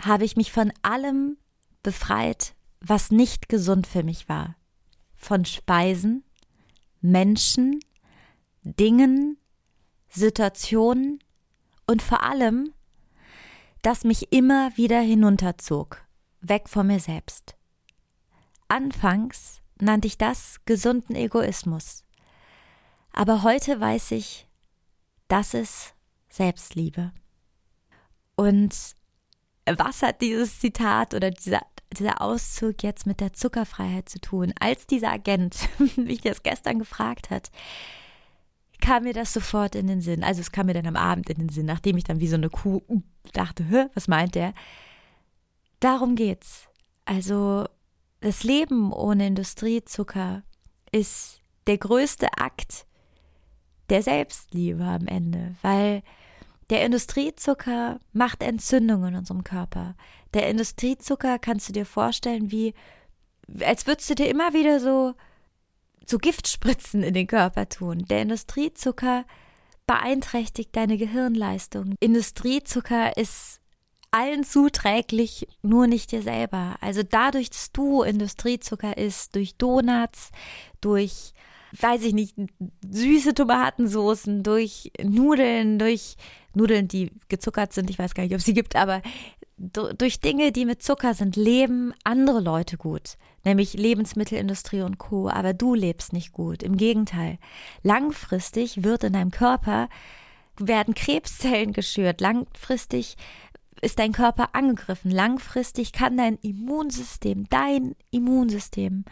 habe 0.00 0.24
ich 0.24 0.36
mich 0.36 0.52
von 0.52 0.72
allem 0.82 1.36
befreit, 1.82 2.54
was 2.80 3.10
nicht 3.10 3.48
gesund 3.48 3.86
für 3.86 4.02
mich 4.02 4.28
war. 4.28 4.56
Von 5.16 5.44
Speisen, 5.44 6.24
Menschen, 7.00 7.80
Dingen, 8.62 9.36
Situationen 10.08 11.18
und 11.86 12.02
vor 12.02 12.22
allem 12.22 12.72
das 13.82 14.04
mich 14.04 14.32
immer 14.32 14.76
wieder 14.76 15.00
hinunterzog, 15.00 16.04
weg 16.40 16.68
von 16.68 16.86
mir 16.86 17.00
selbst. 17.00 17.56
Anfangs 18.68 19.60
nannte 19.80 20.08
ich 20.08 20.18
das 20.18 20.60
gesunden 20.64 21.14
Egoismus, 21.14 22.04
aber 23.12 23.42
heute 23.42 23.80
weiß 23.80 24.12
ich, 24.12 24.46
das 25.28 25.54
ist 25.54 25.94
Selbstliebe. 26.28 27.12
Und 28.36 28.74
was 29.66 30.02
hat 30.02 30.20
dieses 30.20 30.60
Zitat 30.60 31.14
oder 31.14 31.30
dieser, 31.30 31.62
dieser 31.92 32.20
Auszug 32.22 32.82
jetzt 32.82 33.06
mit 33.06 33.20
der 33.20 33.32
Zuckerfreiheit 33.32 34.08
zu 34.08 34.20
tun? 34.20 34.54
Als 34.60 34.86
dieser 34.86 35.10
Agent 35.10 35.68
mich 35.96 36.20
das 36.20 36.42
gestern 36.42 36.78
gefragt 36.78 37.30
hat, 37.30 37.50
kam 38.80 39.04
mir 39.04 39.12
das 39.12 39.32
sofort 39.32 39.74
in 39.74 39.86
den 39.86 40.00
Sinn. 40.00 40.22
Also 40.22 40.40
es 40.40 40.52
kam 40.52 40.66
mir 40.66 40.74
dann 40.74 40.86
am 40.86 40.96
Abend 40.96 41.28
in 41.30 41.38
den 41.38 41.48
Sinn, 41.48 41.66
nachdem 41.66 41.96
ich 41.96 42.04
dann 42.04 42.20
wie 42.20 42.28
so 42.28 42.36
eine 42.36 42.50
Kuh 42.50 42.82
dachte, 43.32 43.64
Hä, 43.64 43.86
was 43.94 44.08
meint 44.08 44.34
der? 44.34 44.54
Darum 45.80 46.16
geht's. 46.16 46.68
Also 47.04 47.66
das 48.20 48.44
Leben 48.44 48.92
ohne 48.92 49.26
Industriezucker 49.26 50.42
ist 50.92 51.40
der 51.66 51.78
größte 51.78 52.28
Akt 52.38 52.86
der 53.88 54.02
Selbstliebe 54.02 54.84
am 54.84 55.06
Ende, 55.06 55.54
weil 55.62 56.02
der 56.70 56.84
Industriezucker 56.84 57.98
macht 58.12 58.42
Entzündungen 58.42 59.14
in 59.14 59.20
unserem 59.20 59.44
Körper. 59.44 59.94
Der 60.34 60.48
Industriezucker 60.48 61.38
kannst 61.38 61.68
du 61.68 61.72
dir 61.72 61.86
vorstellen, 61.86 62.50
wie 62.50 62.74
als 63.60 63.86
würdest 63.86 64.10
du 64.10 64.14
dir 64.14 64.28
immer 64.28 64.52
wieder 64.52 64.78
so 64.80 65.14
so 66.08 66.18
Giftspritzen 66.18 67.02
in 67.02 67.14
den 67.14 67.26
Körper 67.26 67.68
tun. 67.68 68.04
Der 68.08 68.22
Industriezucker 68.22 69.24
beeinträchtigt 69.86 70.74
deine 70.74 70.96
Gehirnleistung. 70.96 71.94
Industriezucker 72.00 73.16
ist 73.16 73.60
allen 74.10 74.44
zuträglich, 74.44 75.46
nur 75.62 75.86
nicht 75.86 76.12
dir 76.12 76.22
selber. 76.22 76.76
Also 76.80 77.02
dadurch, 77.02 77.50
dass 77.50 77.72
du 77.72 78.02
Industriezucker 78.02 78.96
isst, 78.96 79.34
durch 79.34 79.56
Donuts, 79.56 80.30
durch, 80.80 81.32
weiß 81.78 82.02
ich 82.04 82.14
nicht, 82.14 82.36
süße 82.88 83.34
Tomatensoßen, 83.34 84.42
durch 84.42 84.92
Nudeln, 85.02 85.78
durch 85.78 86.16
Nudeln, 86.54 86.88
die 86.88 87.12
gezuckert 87.28 87.72
sind, 87.72 87.90
ich 87.90 87.98
weiß 87.98 88.14
gar 88.14 88.22
nicht, 88.22 88.34
ob 88.34 88.40
sie 88.40 88.54
gibt, 88.54 88.76
aber 88.76 89.02
durch 89.58 90.20
Dinge, 90.20 90.52
die 90.52 90.64
mit 90.64 90.82
Zucker 90.82 91.14
sind, 91.14 91.36
leben 91.36 91.92
andere 92.04 92.40
Leute 92.40 92.76
gut, 92.76 93.18
nämlich 93.44 93.74
Lebensmittelindustrie 93.74 94.82
und 94.82 94.98
Co. 94.98 95.28
Aber 95.28 95.52
du 95.52 95.74
lebst 95.74 96.12
nicht 96.12 96.32
gut. 96.32 96.62
Im 96.62 96.76
Gegenteil. 96.76 97.38
Langfristig 97.82 98.84
wird 98.84 99.04
in 99.04 99.14
deinem 99.14 99.30
Körper 99.30 99.88
werden 100.58 100.94
Krebszellen 100.94 101.72
geschürt. 101.72 102.20
Langfristig 102.20 103.16
ist 103.80 103.98
dein 103.98 104.12
Körper 104.12 104.54
angegriffen. 104.54 105.10
Langfristig 105.10 105.92
kann 105.92 106.16
dein 106.16 106.36
Immunsystem, 106.38 107.48
dein 107.48 107.94
Immunsystem 108.10 109.04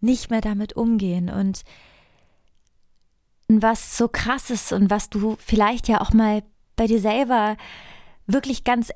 nicht 0.00 0.30
mehr 0.30 0.40
damit 0.40 0.74
umgehen. 0.74 1.30
Und 1.30 1.62
was 3.48 3.96
so 3.96 4.08
krass 4.08 4.50
ist 4.50 4.72
und 4.72 4.90
was 4.90 5.10
du 5.10 5.36
vielleicht 5.38 5.88
ja 5.88 6.00
auch 6.00 6.12
mal 6.12 6.42
bei 6.76 6.86
dir 6.86 7.00
selber 7.00 7.56
wirklich 8.26 8.64
ganz 8.64 8.90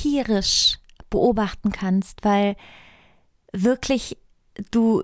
empirisch 0.00 0.78
beobachten 1.10 1.72
kannst, 1.72 2.24
weil 2.24 2.56
wirklich 3.52 4.16
du 4.70 5.02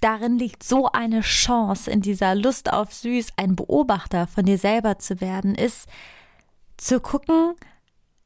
darin 0.00 0.38
liegt 0.38 0.62
so 0.62 0.90
eine 0.90 1.20
Chance 1.20 1.90
in 1.90 2.00
dieser 2.00 2.34
Lust 2.34 2.72
auf 2.72 2.92
Süß, 2.92 3.32
ein 3.36 3.56
Beobachter 3.56 4.26
von 4.26 4.44
dir 4.44 4.58
selber 4.58 4.98
zu 4.98 5.20
werden, 5.20 5.54
ist 5.54 5.88
zu 6.76 7.00
gucken, 7.00 7.54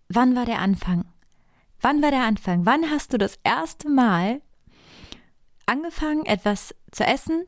wann 0.09 0.37
war 0.37 0.45
der 0.45 0.61
Anfang? 0.61 1.05
Wann 1.81 2.03
war 2.03 2.11
der 2.11 2.23
Anfang? 2.23 2.65
Wann 2.65 2.91
hast 2.91 3.13
du 3.13 3.19
das 3.19 3.39
erste 3.43 3.89
Mal 3.89 4.41
angefangen, 5.67 6.27
etwas 6.27 6.75
zu 6.93 7.05
essen 7.05 7.45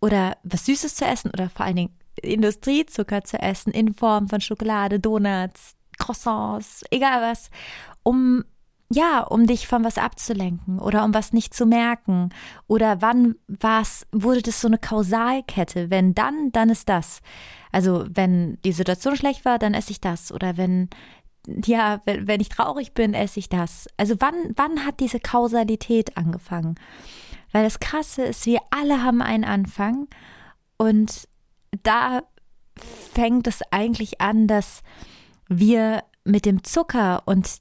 oder 0.00 0.36
was 0.42 0.66
Süßes 0.66 0.94
zu 0.94 1.04
essen 1.04 1.30
oder 1.30 1.50
vor 1.50 1.66
allen 1.66 1.76
Dingen 1.76 1.98
Industriezucker 2.22 3.24
zu 3.24 3.38
essen 3.38 3.72
in 3.72 3.92
Form 3.92 4.28
von 4.28 4.40
Schokolade, 4.40 4.98
Donuts, 4.98 5.76
Croissants, 5.98 6.84
egal 6.90 7.22
was, 7.22 7.50
um 8.02 8.44
ja, 8.88 9.20
um 9.20 9.46
dich 9.46 9.66
von 9.66 9.82
was 9.82 9.98
abzulenken 9.98 10.78
oder 10.78 11.04
um 11.04 11.12
was 11.12 11.32
nicht 11.32 11.54
zu 11.54 11.66
merken 11.66 12.30
oder 12.68 13.02
wann 13.02 13.34
was 13.48 14.06
wurde 14.12 14.42
das 14.42 14.60
so 14.60 14.68
eine 14.68 14.78
Kausalkette, 14.78 15.90
wenn 15.90 16.14
dann, 16.14 16.52
dann 16.52 16.70
ist 16.70 16.88
das. 16.88 17.20
Also, 17.72 18.06
wenn 18.08 18.58
die 18.64 18.72
Situation 18.72 19.16
schlecht 19.16 19.44
war, 19.44 19.58
dann 19.58 19.74
esse 19.74 19.90
ich 19.90 20.00
das 20.00 20.30
oder 20.30 20.56
wenn 20.56 20.88
ja, 21.64 22.00
wenn, 22.04 22.26
wenn 22.26 22.40
ich 22.40 22.48
traurig 22.48 22.92
bin, 22.92 23.14
esse 23.14 23.38
ich 23.38 23.48
das. 23.48 23.88
Also, 23.96 24.16
wann 24.20 24.34
wann 24.56 24.84
hat 24.84 25.00
diese 25.00 25.20
Kausalität 25.20 26.16
angefangen? 26.16 26.76
Weil 27.52 27.64
das 27.64 27.80
krasse 27.80 28.24
ist, 28.24 28.46
wir 28.46 28.60
alle 28.70 29.02
haben 29.02 29.22
einen 29.22 29.44
Anfang 29.44 30.08
und 30.76 31.28
da 31.82 32.22
fängt 33.14 33.46
es 33.46 33.60
eigentlich 33.70 34.20
an, 34.20 34.46
dass 34.46 34.82
wir 35.48 36.02
mit 36.24 36.44
dem 36.44 36.64
Zucker 36.64 37.22
und 37.26 37.60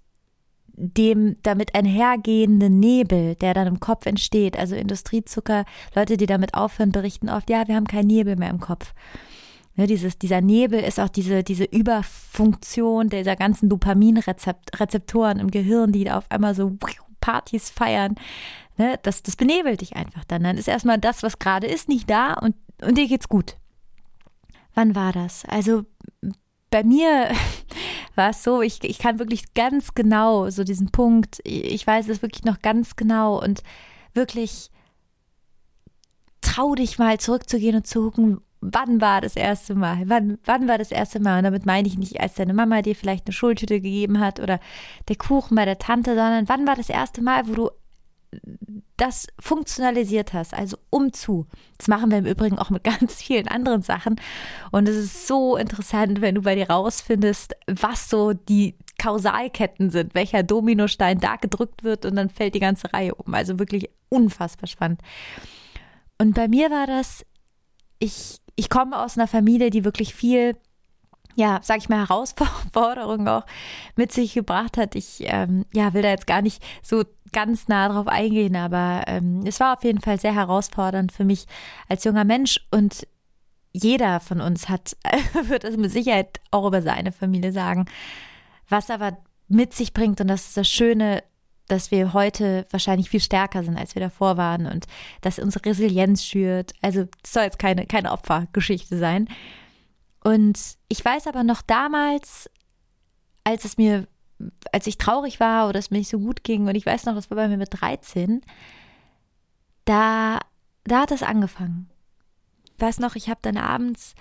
dem 0.77 1.37
damit 1.43 1.73
einhergehenden 1.73 2.79
Nebel, 2.79 3.35
der 3.35 3.53
dann 3.53 3.67
im 3.67 3.79
Kopf 3.79 4.05
entsteht, 4.05 4.57
also 4.57 4.75
Industriezucker, 4.75 5.65
Leute, 5.95 6.17
die 6.17 6.25
damit 6.25 6.53
aufhören, 6.53 6.91
berichten 6.91 7.29
oft, 7.29 7.49
ja, 7.49 7.67
wir 7.67 7.75
haben 7.75 7.87
keinen 7.87 8.07
Nebel 8.07 8.35
mehr 8.35 8.49
im 8.49 8.59
Kopf. 8.59 8.93
Ne, 9.77 9.87
dieses, 9.87 10.17
dieser 10.17 10.41
Nebel 10.41 10.79
ist 10.79 10.99
auch 10.99 11.09
diese, 11.09 11.43
diese 11.43 11.65
Überfunktion 11.65 13.09
dieser 13.09 13.35
ganzen 13.35 13.67
Dopaminrezeptoren 13.67 15.39
im 15.39 15.51
Gehirn, 15.51 15.91
die 15.91 16.09
auf 16.09 16.29
einmal 16.31 16.55
so 16.55 16.77
Partys 17.19 17.69
feiern. 17.69 18.15
Ne, 18.77 18.97
das, 19.03 19.23
das 19.23 19.35
benebelt 19.35 19.81
dich 19.81 19.95
einfach 19.95 20.23
dann. 20.25 20.43
Dann 20.43 20.57
ist 20.57 20.67
erstmal 20.67 20.97
das, 20.97 21.23
was 21.23 21.39
gerade 21.39 21.67
ist, 21.67 21.89
nicht 21.89 22.09
da 22.09 22.33
und, 22.33 22.55
und 22.81 22.97
dir 22.97 23.07
geht's 23.07 23.27
gut. 23.27 23.57
Wann 24.73 24.95
war 24.95 25.11
das? 25.11 25.43
Also 25.45 25.83
bei 26.75 26.84
mir 26.84 27.29
war 28.15 28.32
es 28.32 28.44
so, 28.44 28.62
ich, 28.62 28.84
ich 28.84 29.00
kann 29.00 29.17
wirklich 29.17 29.53
ganz 29.53 29.94
genau 29.94 30.50
so 30.50 30.65
diesen 30.65 30.91
Punkt, 30.91 31.39
ich 31.46 31.88
weiß 31.88 32.10
es 32.10 32.22
wirklich 32.22 32.44
noch 32.44 32.62
ganz 32.62 32.98
genau 32.98 33.41
und 33.41 33.63
wirklich 34.13 34.72
trau 36.41 36.75
dich 36.75 37.00
mal 37.00 37.17
zurückzugehen 37.17 37.77
und 37.77 37.88
zu 37.88 38.01
gucken, 38.03 38.41
wann 38.60 39.00
war 39.00 39.22
das 39.22 39.38
erste 39.38 39.74
Mal? 39.74 40.03
Wann, 40.08 40.38
wann 40.44 40.67
war 40.67 40.77
das 40.77 40.91
erste 40.91 41.22
Mal? 41.22 41.38
Und 41.38 41.46
damit 41.46 41.65
meine 41.65 41.88
ich 41.88 41.98
nicht, 41.98 42.20
als 42.20 42.34
deine 42.34 42.53
Mama 42.53 42.82
dir 42.82 42.96
vielleicht 42.96 43.25
eine 43.25 43.34
Schultüte 43.34 43.79
gegeben 43.79 44.20
hat 44.20 44.41
oder 44.41 44.60
der 45.08 45.15
Kuchen 45.15 45.55
bei 45.55 45.63
der 45.63 45.79
Tante, 45.79 46.12
sondern 46.12 46.50
wann 46.50 46.67
war 46.67 46.75
das 46.75 46.89
erste 46.89 47.22
Mal, 47.22 47.48
wo 47.48 47.53
du 47.53 47.70
das 48.97 49.27
funktionalisiert 49.39 50.33
hast, 50.33 50.53
also 50.53 50.77
umzu. 50.89 51.47
Das 51.77 51.87
machen 51.87 52.11
wir 52.11 52.17
im 52.17 52.25
Übrigen 52.25 52.57
auch 52.57 52.69
mit 52.69 52.83
ganz 52.85 53.15
vielen 53.15 53.47
anderen 53.47 53.81
Sachen. 53.81 54.19
Und 54.71 54.87
es 54.87 54.95
ist 54.95 55.27
so 55.27 55.57
interessant, 55.57 56.21
wenn 56.21 56.35
du 56.35 56.41
bei 56.41 56.55
dir 56.55 56.69
rausfindest, 56.69 57.55
was 57.67 58.09
so 58.09 58.33
die 58.33 58.75
Kausalketten 58.97 59.89
sind, 59.89 60.15
welcher 60.15 60.43
Dominostein 60.43 61.19
da 61.19 61.35
gedrückt 61.35 61.83
wird 61.83 62.05
und 62.05 62.15
dann 62.15 62.29
fällt 62.29 62.55
die 62.55 62.59
ganze 62.59 62.93
Reihe 62.93 63.15
um. 63.15 63.33
Also 63.33 63.59
wirklich 63.59 63.89
unfassbar 64.09 64.67
spannend. 64.67 65.01
Und 66.17 66.33
bei 66.33 66.47
mir 66.47 66.71
war 66.71 66.87
das, 66.87 67.25
ich, 67.99 68.39
ich 68.55 68.69
komme 68.69 68.97
aus 68.97 69.17
einer 69.17 69.27
Familie, 69.27 69.69
die 69.69 69.83
wirklich 69.83 70.15
viel 70.15 70.55
ja, 71.35 71.59
sag 71.61 71.77
ich 71.77 71.89
mal, 71.89 71.99
Herausforderungen 71.99 73.27
auch 73.27 73.45
mit 73.95 74.11
sich 74.11 74.33
gebracht 74.33 74.77
hat. 74.77 74.95
Ich 74.95 75.17
ähm, 75.21 75.65
ja, 75.73 75.93
will 75.93 76.01
da 76.01 76.09
jetzt 76.09 76.27
gar 76.27 76.41
nicht 76.41 76.63
so 76.81 77.03
ganz 77.31 77.67
nah 77.67 77.89
drauf 77.89 78.07
eingehen, 78.07 78.55
aber 78.55 79.03
ähm, 79.07 79.41
es 79.45 79.59
war 79.59 79.73
auf 79.73 79.83
jeden 79.83 79.99
Fall 79.99 80.19
sehr 80.19 80.33
herausfordernd 80.33 81.11
für 81.11 81.25
mich 81.25 81.45
als 81.89 82.05
junger 82.05 82.23
Mensch 82.23 82.65
und 82.71 83.05
jeder 83.73 84.21
von 84.21 84.39
uns 84.39 84.69
hat, 84.69 84.95
wird 85.43 85.65
es 85.65 85.75
mit 85.75 85.91
Sicherheit 85.91 86.39
auch 86.51 86.65
über 86.65 86.81
seine 86.81 87.11
Familie 87.11 87.51
sagen, 87.51 87.85
was 88.69 88.89
aber 88.89 89.17
mit 89.49 89.73
sich 89.73 89.93
bringt 89.93 90.21
und 90.21 90.29
das 90.29 90.47
ist 90.47 90.57
das 90.57 90.69
Schöne, 90.69 91.23
dass 91.67 91.91
wir 91.91 92.13
heute 92.13 92.65
wahrscheinlich 92.71 93.09
viel 93.09 93.19
stärker 93.19 93.63
sind, 93.63 93.77
als 93.77 93.95
wir 93.95 94.01
davor 94.01 94.37
waren 94.37 94.65
und 94.65 94.85
dass 95.21 95.39
unsere 95.39 95.65
Resilienz 95.65 96.23
schürt. 96.23 96.73
Also 96.81 97.07
es 97.23 97.33
soll 97.33 97.43
jetzt 97.43 97.59
keine, 97.59 97.85
keine 97.85 98.11
Opfergeschichte 98.11 98.97
sein. 98.97 99.27
Und 100.25 100.60
ich 100.89 101.05
weiß 101.05 101.27
aber 101.27 101.44
noch 101.44 101.62
damals, 101.62 102.50
als 103.44 103.63
es 103.63 103.77
mir 103.77 104.08
als 104.72 104.88
ich 104.88 104.98
traurig 104.98 105.39
war 105.39 105.70
oder 105.70 105.79
es 105.79 105.91
mir 105.91 106.00
nicht 106.00 106.10
so 106.10 106.20
gut 106.20 106.44
ging, 106.44 106.67
und 106.67 106.75
ich 106.75 106.86
weiß 106.86 107.05
noch, 107.05 107.15
das 107.15 107.29
war 107.29 107.36
bei 107.36 107.48
mir 107.48 107.58
mit 107.58 107.70
13, 107.72 108.41
da, 109.86 110.39
da 110.84 111.01
hat 111.01 111.12
es 111.12 111.24
angefangen. 111.24 111.89
Ich 112.75 112.82
weiß 112.82 113.00
noch, 113.00 113.15
ich 113.15 113.29
habe 113.29 113.39
dann 113.41 113.58
abends 113.58 114.15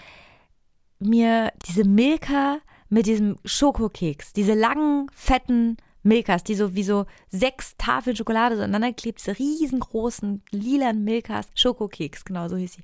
mir 0.99 1.53
diese 1.67 1.85
Milka 1.85 2.59
mit 2.89 3.07
diesem 3.07 3.37
Schokokeks, 3.45 4.33
diese 4.33 4.55
langen, 4.55 5.09
fetten 5.13 5.77
Milkas, 6.03 6.45
die 6.45 6.55
so 6.55 6.75
wie 6.75 6.85
so 6.85 7.07
sechs 7.29 7.77
Tafeln 7.77 8.15
Schokolade 8.15 8.57
so 8.57 8.63
aneinander 8.63 8.93
klebt, 8.93 9.19
diese 9.19 9.39
riesengroßen, 9.39 10.43
lilanen 10.51 11.03
Milkas, 11.03 11.49
Schokokeks, 11.55 12.25
genau 12.25 12.49
so 12.49 12.57
hieß 12.57 12.75
sie, 12.75 12.83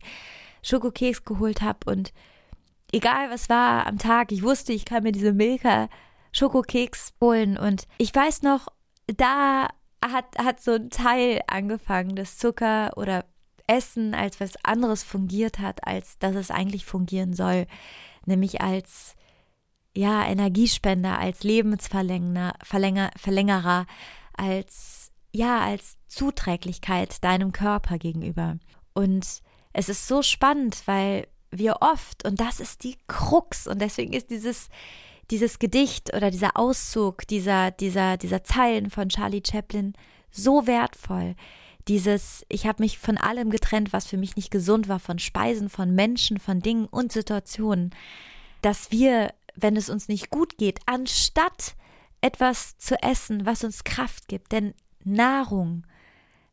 Schokokeks 0.62 1.24
geholt 1.24 1.60
habe 1.60 1.90
und 1.90 2.12
egal 2.92 3.30
was 3.30 3.48
war 3.48 3.86
am 3.86 3.98
Tag, 3.98 4.32
ich 4.32 4.42
wusste, 4.42 4.72
ich 4.72 4.84
kann 4.84 5.02
mir 5.02 5.12
diese 5.12 5.32
Milka 5.32 5.88
Schokokeks 6.32 7.14
holen. 7.20 7.56
Und 7.56 7.86
ich 7.98 8.14
weiß 8.14 8.42
noch, 8.42 8.68
da 9.06 9.68
hat, 10.04 10.38
hat 10.38 10.60
so 10.60 10.72
ein 10.72 10.90
Teil 10.90 11.40
angefangen, 11.46 12.16
dass 12.16 12.38
Zucker 12.38 12.92
oder 12.96 13.24
Essen 13.66 14.14
als 14.14 14.40
was 14.40 14.62
anderes 14.64 15.02
fungiert 15.02 15.58
hat, 15.58 15.86
als 15.86 16.18
dass 16.18 16.34
es 16.34 16.50
eigentlich 16.50 16.84
fungieren 16.84 17.34
soll. 17.34 17.66
Nämlich 18.26 18.60
als 18.60 19.14
ja, 19.96 20.24
Energiespender, 20.24 21.18
als 21.18 21.42
Lebensverlängerer, 21.42 22.54
Verlänger, 22.62 23.10
Verlängerer, 23.16 23.86
als 24.32 25.10
ja, 25.32 25.60
als 25.60 25.96
Zuträglichkeit 26.08 27.22
deinem 27.22 27.52
Körper 27.52 27.98
gegenüber. 27.98 28.58
Und 28.94 29.42
es 29.72 29.88
ist 29.88 30.08
so 30.08 30.22
spannend, 30.22 30.82
weil 30.86 31.28
wir 31.50 31.76
oft, 31.80 32.24
und 32.24 32.40
das 32.40 32.60
ist 32.60 32.84
die 32.84 32.96
Krux, 33.06 33.66
und 33.66 33.80
deswegen 33.80 34.12
ist 34.12 34.30
dieses 34.30 34.68
dieses 35.30 35.58
Gedicht 35.58 36.12
oder 36.14 36.30
dieser 36.30 36.56
Auszug 36.56 37.26
dieser, 37.28 37.70
dieser, 37.70 38.16
dieser 38.16 38.44
Zeilen 38.44 38.90
von 38.90 39.08
Charlie 39.08 39.42
Chaplin 39.48 39.94
so 40.30 40.66
wertvoll. 40.66 41.36
Dieses, 41.88 42.44
ich 42.48 42.66
habe 42.66 42.82
mich 42.82 42.98
von 42.98 43.16
allem 43.16 43.50
getrennt, 43.50 43.92
was 43.92 44.06
für 44.06 44.16
mich 44.16 44.36
nicht 44.36 44.50
gesund 44.50 44.88
war, 44.88 45.00
von 45.00 45.18
Speisen, 45.18 45.68
von 45.68 45.94
Menschen, 45.94 46.38
von 46.38 46.60
Dingen 46.60 46.86
und 46.86 47.12
Situationen, 47.12 47.90
dass 48.62 48.90
wir, 48.90 49.32
wenn 49.56 49.76
es 49.76 49.88
uns 49.88 50.08
nicht 50.08 50.30
gut 50.30 50.58
geht, 50.58 50.80
anstatt 50.86 51.74
etwas 52.20 52.76
zu 52.76 53.02
essen, 53.02 53.46
was 53.46 53.64
uns 53.64 53.84
Kraft 53.84 54.28
gibt, 54.28 54.52
denn 54.52 54.74
Nahrung 55.04 55.84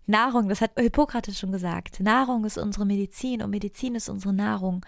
Nahrung, 0.08 0.48
das 0.48 0.62
hat 0.62 0.72
Hippokrates 0.78 1.38
schon 1.38 1.52
gesagt, 1.52 2.00
Nahrung 2.00 2.46
ist 2.46 2.58
unsere 2.58 2.86
Medizin 2.86 3.44
und 3.44 3.50
Medizin 3.50 3.96
ist 3.96 4.10
unsere 4.10 4.34
Nahrung. 4.34 4.86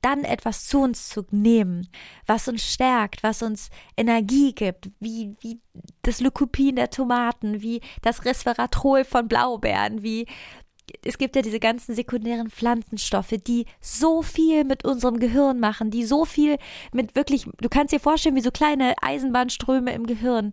Dann 0.00 0.24
etwas 0.24 0.66
zu 0.66 0.80
uns 0.80 1.08
zu 1.10 1.24
nehmen, 1.30 1.88
was 2.26 2.48
uns 2.48 2.62
stärkt, 2.62 3.22
was 3.22 3.42
uns 3.42 3.68
Energie 3.96 4.54
gibt, 4.54 4.90
wie, 4.98 5.36
wie 5.40 5.60
das 6.00 6.20
Lycopin 6.20 6.76
der 6.76 6.90
Tomaten, 6.90 7.60
wie 7.60 7.80
das 8.00 8.24
Resveratrol 8.24 9.04
von 9.04 9.28
Blaubeeren, 9.28 10.02
wie 10.02 10.26
es 11.04 11.18
gibt 11.18 11.36
ja 11.36 11.42
diese 11.42 11.60
ganzen 11.60 11.94
sekundären 11.94 12.50
Pflanzenstoffe, 12.50 13.34
die 13.46 13.66
so 13.80 14.22
viel 14.22 14.64
mit 14.64 14.84
unserem 14.84 15.18
Gehirn 15.18 15.60
machen, 15.60 15.90
die 15.90 16.04
so 16.04 16.24
viel 16.24 16.58
mit 16.92 17.14
wirklich, 17.14 17.46
du 17.60 17.68
kannst 17.68 17.92
dir 17.92 18.00
vorstellen, 18.00 18.34
wie 18.34 18.42
so 18.42 18.50
kleine 18.50 18.94
Eisenbahnströme 19.00 19.92
im 19.92 20.06
Gehirn. 20.06 20.52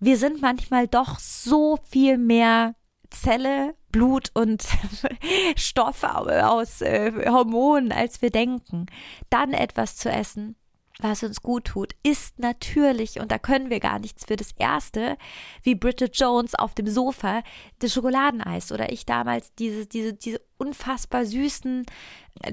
Wir 0.00 0.16
sind 0.16 0.40
manchmal 0.40 0.88
doch 0.88 1.18
so 1.18 1.78
viel 1.88 2.16
mehr 2.16 2.74
Zelle, 3.10 3.74
Blut 3.92 4.30
und 4.34 4.64
Stoffe 5.56 6.46
aus 6.46 6.80
äh, 6.80 7.12
Hormonen, 7.28 7.92
als 7.92 8.22
wir 8.22 8.30
denken. 8.30 8.86
Dann 9.28 9.52
etwas 9.52 9.96
zu 9.96 10.10
essen, 10.10 10.56
was 11.02 11.22
uns 11.22 11.42
gut 11.42 11.64
tut, 11.66 11.94
ist 12.02 12.38
natürlich, 12.38 13.20
und 13.20 13.30
da 13.30 13.38
können 13.38 13.70
wir 13.70 13.80
gar 13.80 13.98
nichts 13.98 14.24
für 14.26 14.36
das 14.36 14.52
Erste, 14.58 15.16
wie 15.62 15.74
Bridget 15.74 16.16
Jones 16.16 16.54
auf 16.54 16.74
dem 16.74 16.86
Sofa, 16.86 17.42
das 17.78 17.92
Schokoladeneis 17.92 18.72
oder 18.72 18.92
ich 18.92 19.06
damals 19.06 19.54
diese, 19.54 19.86
diese, 19.86 20.14
diese 20.14 20.40
unfassbar 20.58 21.24
süßen 21.24 21.86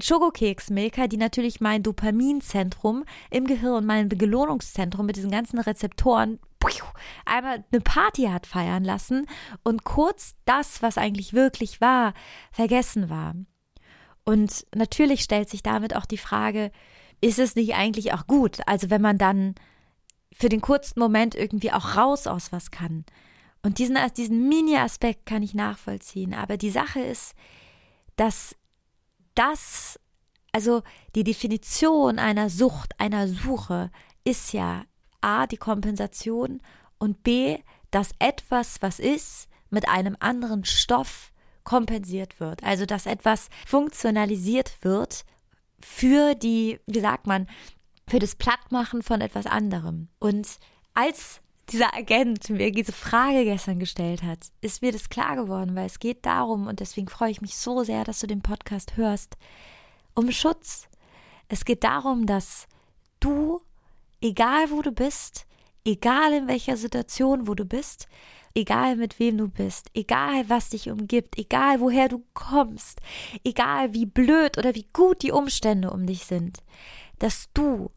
Schokokeksmilker, 0.00 1.08
die 1.08 1.16
natürlich 1.16 1.60
mein 1.60 1.82
Dopaminzentrum 1.82 3.04
im 3.30 3.46
Gehirn, 3.46 3.86
mein 3.86 4.08
Belohnungszentrum 4.08 5.06
mit 5.06 5.16
diesen 5.16 5.30
ganzen 5.30 5.58
Rezeptoren 5.58 6.38
einmal 7.24 7.64
eine 7.70 7.80
Party 7.80 8.24
hat 8.24 8.46
feiern 8.46 8.84
lassen 8.84 9.26
und 9.62 9.84
kurz 9.84 10.34
das, 10.44 10.82
was 10.82 10.98
eigentlich 10.98 11.32
wirklich 11.32 11.80
war, 11.80 12.14
vergessen 12.50 13.10
war. 13.10 13.34
Und 14.24 14.66
natürlich 14.74 15.22
stellt 15.22 15.48
sich 15.48 15.62
damit 15.62 15.94
auch 15.96 16.06
die 16.06 16.18
Frage, 16.18 16.70
ist 17.20 17.38
es 17.38 17.56
nicht 17.56 17.74
eigentlich 17.74 18.12
auch 18.12 18.26
gut? 18.26 18.60
Also 18.66 18.90
wenn 18.90 19.00
man 19.02 19.18
dann 19.18 19.54
für 20.32 20.48
den 20.48 20.60
kurzen 20.60 21.00
Moment 21.00 21.34
irgendwie 21.34 21.72
auch 21.72 21.96
raus 21.96 22.26
aus 22.26 22.52
was 22.52 22.70
kann. 22.70 23.04
Und 23.62 23.78
diesen, 23.78 23.98
diesen 24.16 24.48
Mini-Aspekt 24.48 25.26
kann 25.26 25.42
ich 25.42 25.54
nachvollziehen. 25.54 26.34
Aber 26.34 26.56
die 26.56 26.70
Sache 26.70 27.00
ist, 27.00 27.34
dass 28.16 28.54
das, 29.34 29.98
also 30.52 30.82
die 31.14 31.24
Definition 31.24 32.18
einer 32.18 32.50
Sucht, 32.50 33.00
einer 33.00 33.26
Suche, 33.28 33.90
ist 34.24 34.52
ja 34.52 34.84
A, 35.20 35.46
die 35.46 35.56
Kompensation 35.56 36.60
und 36.98 37.22
B, 37.22 37.58
dass 37.90 38.10
etwas, 38.18 38.82
was 38.82 38.98
ist, 38.98 39.48
mit 39.70 39.88
einem 39.88 40.16
anderen 40.20 40.64
Stoff 40.64 41.32
kompensiert 41.64 42.40
wird. 42.40 42.62
Also 42.64 42.86
dass 42.86 43.06
etwas 43.06 43.48
funktionalisiert 43.66 44.82
wird 44.82 45.24
für 45.80 46.34
die, 46.34 46.80
wie 46.86 47.00
sagt 47.00 47.26
man, 47.26 47.46
für 48.06 48.18
das 48.18 48.34
Plattmachen 48.34 49.02
von 49.02 49.20
etwas 49.20 49.46
anderem. 49.46 50.08
Und 50.18 50.58
als 50.94 51.40
dieser 51.70 51.94
Agent 51.94 52.48
mir 52.48 52.72
diese 52.72 52.92
Frage 52.92 53.44
gestern 53.44 53.78
gestellt 53.78 54.22
hat, 54.22 54.38
ist 54.60 54.82
mir 54.82 54.92
das 54.92 55.10
klar 55.10 55.36
geworden, 55.36 55.76
weil 55.76 55.86
es 55.86 55.98
geht 55.98 56.24
darum, 56.24 56.66
und 56.66 56.80
deswegen 56.80 57.08
freue 57.08 57.30
ich 57.30 57.42
mich 57.42 57.56
so 57.56 57.84
sehr, 57.84 58.04
dass 58.04 58.20
du 58.20 58.26
den 58.26 58.40
Podcast 58.40 58.96
hörst, 58.96 59.36
um 60.14 60.32
Schutz. 60.32 60.88
Es 61.48 61.64
geht 61.64 61.84
darum, 61.84 62.26
dass 62.26 62.66
du, 63.20 63.60
egal 64.20 64.70
wo 64.70 64.82
du 64.82 64.92
bist, 64.92 65.46
egal 65.84 66.32
in 66.32 66.48
welcher 66.48 66.76
Situation, 66.76 67.46
wo 67.46 67.54
du 67.54 67.64
bist, 67.64 68.08
egal 68.54 68.96
mit 68.96 69.18
wem 69.18 69.38
du 69.38 69.48
bist, 69.48 69.90
egal 69.94 70.48
was 70.48 70.70
dich 70.70 70.90
umgibt, 70.90 71.38
egal 71.38 71.80
woher 71.80 72.08
du 72.08 72.24
kommst, 72.34 73.00
egal 73.44 73.94
wie 73.94 74.06
blöd 74.06 74.58
oder 74.58 74.74
wie 74.74 74.86
gut 74.92 75.22
die 75.22 75.32
Umstände 75.32 75.90
um 75.90 76.06
dich 76.06 76.24
sind, 76.24 76.58
dass 77.18 77.48
du 77.54 77.90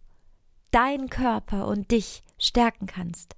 deinen 0.72 1.10
Körper 1.10 1.68
und 1.68 1.92
dich 1.92 2.24
stärken 2.38 2.86
kannst. 2.86 3.36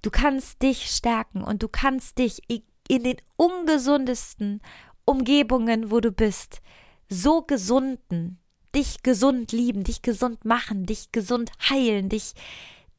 Du 0.00 0.10
kannst 0.10 0.62
dich 0.62 0.90
stärken 0.90 1.42
und 1.42 1.62
du 1.62 1.68
kannst 1.68 2.18
dich 2.18 2.42
in 2.48 3.04
den 3.04 3.16
ungesundesten 3.36 4.60
Umgebungen, 5.04 5.90
wo 5.90 6.00
du 6.00 6.12
bist, 6.12 6.60
so 7.08 7.42
gesunden, 7.42 8.38
dich 8.74 9.02
gesund 9.02 9.52
lieben, 9.52 9.84
dich 9.84 10.02
gesund 10.02 10.44
machen, 10.44 10.86
dich 10.86 11.12
gesund 11.12 11.50
heilen, 11.68 12.08
dich, 12.08 12.32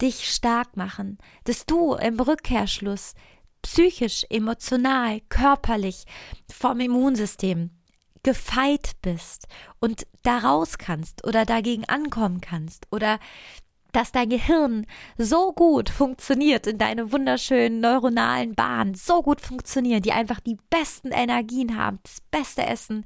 dich 0.02 0.34
stark 0.34 0.78
machen, 0.78 1.18
dass 1.46 1.66
du 1.66 1.96
im 1.96 2.20
Rückkehrschluss 2.20 3.14
psychisch, 3.62 4.26
emotional, 4.30 5.22
körperlich 5.30 6.06
vom 6.52 6.80
Immunsystem 6.80 7.72
gefeit 8.24 8.92
bist 9.02 9.48
und 9.80 10.08
da 10.22 10.40
raus 10.40 10.78
kannst 10.78 11.26
oder 11.26 11.46
dagegen 11.46 11.86
ankommen 11.86 12.40
kannst 12.40 12.88
oder 12.92 13.20
dass 13.94 14.12
dein 14.12 14.28
Gehirn 14.28 14.86
so 15.18 15.54
gut 15.54 15.90
funktioniert 15.90 16.68
in 16.68 16.80
deine 16.80 17.12
wunderschönen 17.12 17.80
neuronalen 17.80 18.56
Bahnen, 18.56 18.96
so 18.96 19.22
gut 19.22 19.40
funktionieren, 19.40 20.02
die 20.02 20.12
einfach 20.12 20.40
die 20.40 20.58
besten 20.70 21.12
Energien 21.12 21.78
haben, 21.78 22.00
das 22.04 22.18
beste 22.32 22.66
Essen, 22.66 23.06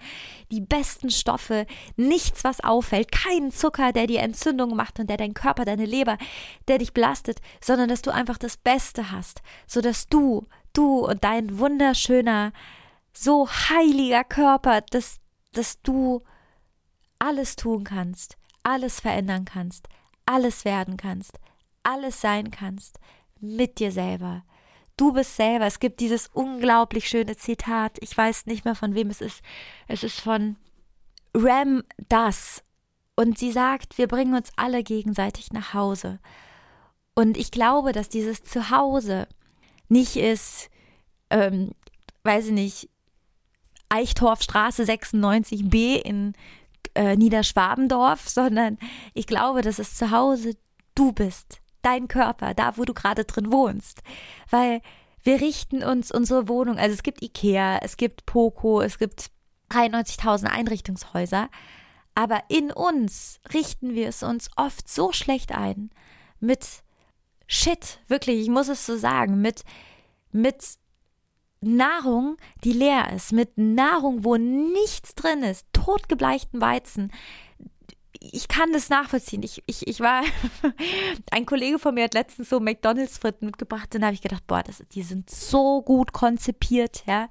die 0.50 0.62
besten 0.62 1.12
Stoffe, 1.12 1.68
nichts, 1.98 2.44
was 2.46 2.64
auffällt, 2.64 3.12
kein 3.12 3.52
Zucker, 3.52 3.92
der 3.92 4.08
die 4.08 4.16
Entzündung 4.16 4.76
macht 4.76 5.00
und 5.00 5.10
der 5.10 5.18
dein 5.18 5.34
Körper, 5.34 5.66
deine 5.66 5.86
Leber, 5.86 6.18
der 6.70 6.78
dich 6.78 6.94
belastet, 6.94 7.40
sondern 7.62 7.90
dass 7.90 8.02
du 8.02 8.12
einfach 8.12 8.38
das 8.38 8.56
Beste 8.56 9.12
hast, 9.12 9.42
so 9.68 9.82
dass 9.82 10.08
du, 10.08 10.48
du 10.72 11.06
und 11.06 11.24
dein 11.24 11.60
wunderschöner, 11.60 12.54
so 13.12 13.50
heiliger 13.50 14.24
Körper, 14.24 14.82
dass, 14.82 15.20
dass 15.52 15.82
du 15.82 16.24
alles 17.20 17.58
tun 17.58 17.84
kannst, 17.84 18.38
alles 18.64 19.02
verändern 19.02 19.44
kannst, 19.44 19.90
alles 20.28 20.66
werden 20.66 20.98
kannst, 20.98 21.40
alles 21.82 22.22
sein 22.22 22.52
kannst, 22.52 23.00
mit 23.40 23.80
dir 23.80 23.92
selber. 23.92 24.44
Du 24.98 25.14
bist 25.14 25.36
selber. 25.36 25.66
Es 25.66 25.80
gibt 25.80 26.00
dieses 26.00 26.28
unglaublich 26.34 27.08
schöne 27.08 27.38
Zitat. 27.38 27.98
Ich 28.02 28.16
weiß 28.18 28.48
nicht 28.48 28.66
mehr 28.66 28.76
von 28.76 28.96
wem 28.96 29.10
es 29.10 29.22
ist. 29.22 29.42
Es 29.88 30.04
ist 30.04 30.20
von 30.20 30.58
Ram 31.36 31.84
Das. 32.10 32.64
Und 33.16 33.38
sie 33.38 33.52
sagt, 33.52 33.98
wir 33.98 34.08
bringen 34.08 34.36
uns 34.36 34.52
alle 34.56 34.84
gegenseitig 34.84 35.52
nach 35.52 35.74
Hause. 35.74 36.20
Und 37.16 37.38
ich 37.38 37.52
glaube, 37.52 37.92
dass 37.92 38.10
dieses 38.10 38.44
Zuhause 38.44 39.28
nicht 39.88 40.18
ist, 40.18 40.70
ähm, 41.30 41.72
weiß 42.24 42.48
ich 42.48 42.52
nicht, 42.52 42.90
Eichtorfstraße 43.90 44.84
96b 44.84 46.02
in 46.02 46.34
äh, 46.98 47.16
Niederschwabendorf, 47.16 48.28
sondern 48.28 48.78
ich 49.14 49.28
glaube, 49.28 49.62
dass 49.62 49.80
es 49.80 49.96
zu 49.96 50.12
Hause 50.12 50.56
du 50.96 51.12
bist, 51.12 51.62
dein 51.82 52.08
Körper, 52.08 52.54
da 52.54 52.78
wo 52.78 52.84
du 52.84 52.94
gerade 52.94 53.24
drin 53.24 53.52
wohnst. 53.52 54.02
Weil 54.50 54.82
wir 55.24 55.40
richten 55.42 55.84
uns 55.84 56.12
unsere 56.12 56.48
Wohnung, 56.48 56.78
also 56.78 56.94
es 56.94 57.04
gibt 57.04 57.22
Ikea, 57.22 57.80
es 57.82 57.98
gibt 57.98 58.26
Poco, 58.26 58.82
es 58.82 58.98
gibt 58.98 59.30
93.000 59.72 60.46
Einrichtungshäuser, 60.46 61.50
aber 62.16 62.42
in 62.50 62.72
uns 62.72 63.40
richten 63.54 63.94
wir 63.94 64.08
es 64.08 64.24
uns 64.24 64.50
oft 64.56 64.90
so 64.90 65.12
schlecht 65.12 65.52
ein 65.52 65.92
mit 66.40 66.66
Shit, 67.50 68.00
wirklich, 68.10 68.42
ich 68.42 68.50
muss 68.50 68.68
es 68.68 68.86
so 68.86 68.98
sagen, 68.98 69.40
mit 69.40 69.64
mit 70.32 70.78
Nahrung, 71.62 72.38
die 72.64 72.74
leer 72.74 73.12
ist, 73.14 73.34
mit 73.34 73.58
Nahrung, 73.58 74.24
wo 74.24 74.38
nichts 74.38 75.16
drin 75.16 75.44
ist, 75.44 75.66
totgebleichten 75.74 76.62
Weizen. 76.62 77.12
Ich 78.20 78.48
kann 78.48 78.74
das 78.74 78.90
nachvollziehen. 78.90 79.44
Ich, 79.44 79.64
ich, 79.68 79.88
ich 79.88 80.00
war, 80.00 80.24
ein 81.32 81.46
Kollege 81.46 81.80
von 81.80 81.94
mir 81.94 82.06
hat 82.06 82.14
letztens 82.14 82.50
so 82.50 82.60
McDonalds-Fritten 82.60 83.46
mitgebracht, 83.46 83.94
dann 83.94 84.04
habe 84.04 84.14
ich 84.14 84.22
gedacht, 84.22 84.46
boah, 84.48 84.64
das, 84.64 84.84
die 84.92 85.04
sind 85.04 85.30
so 85.30 85.82
gut 85.82 86.14
konzipiert, 86.14 87.04
ja. 87.06 87.30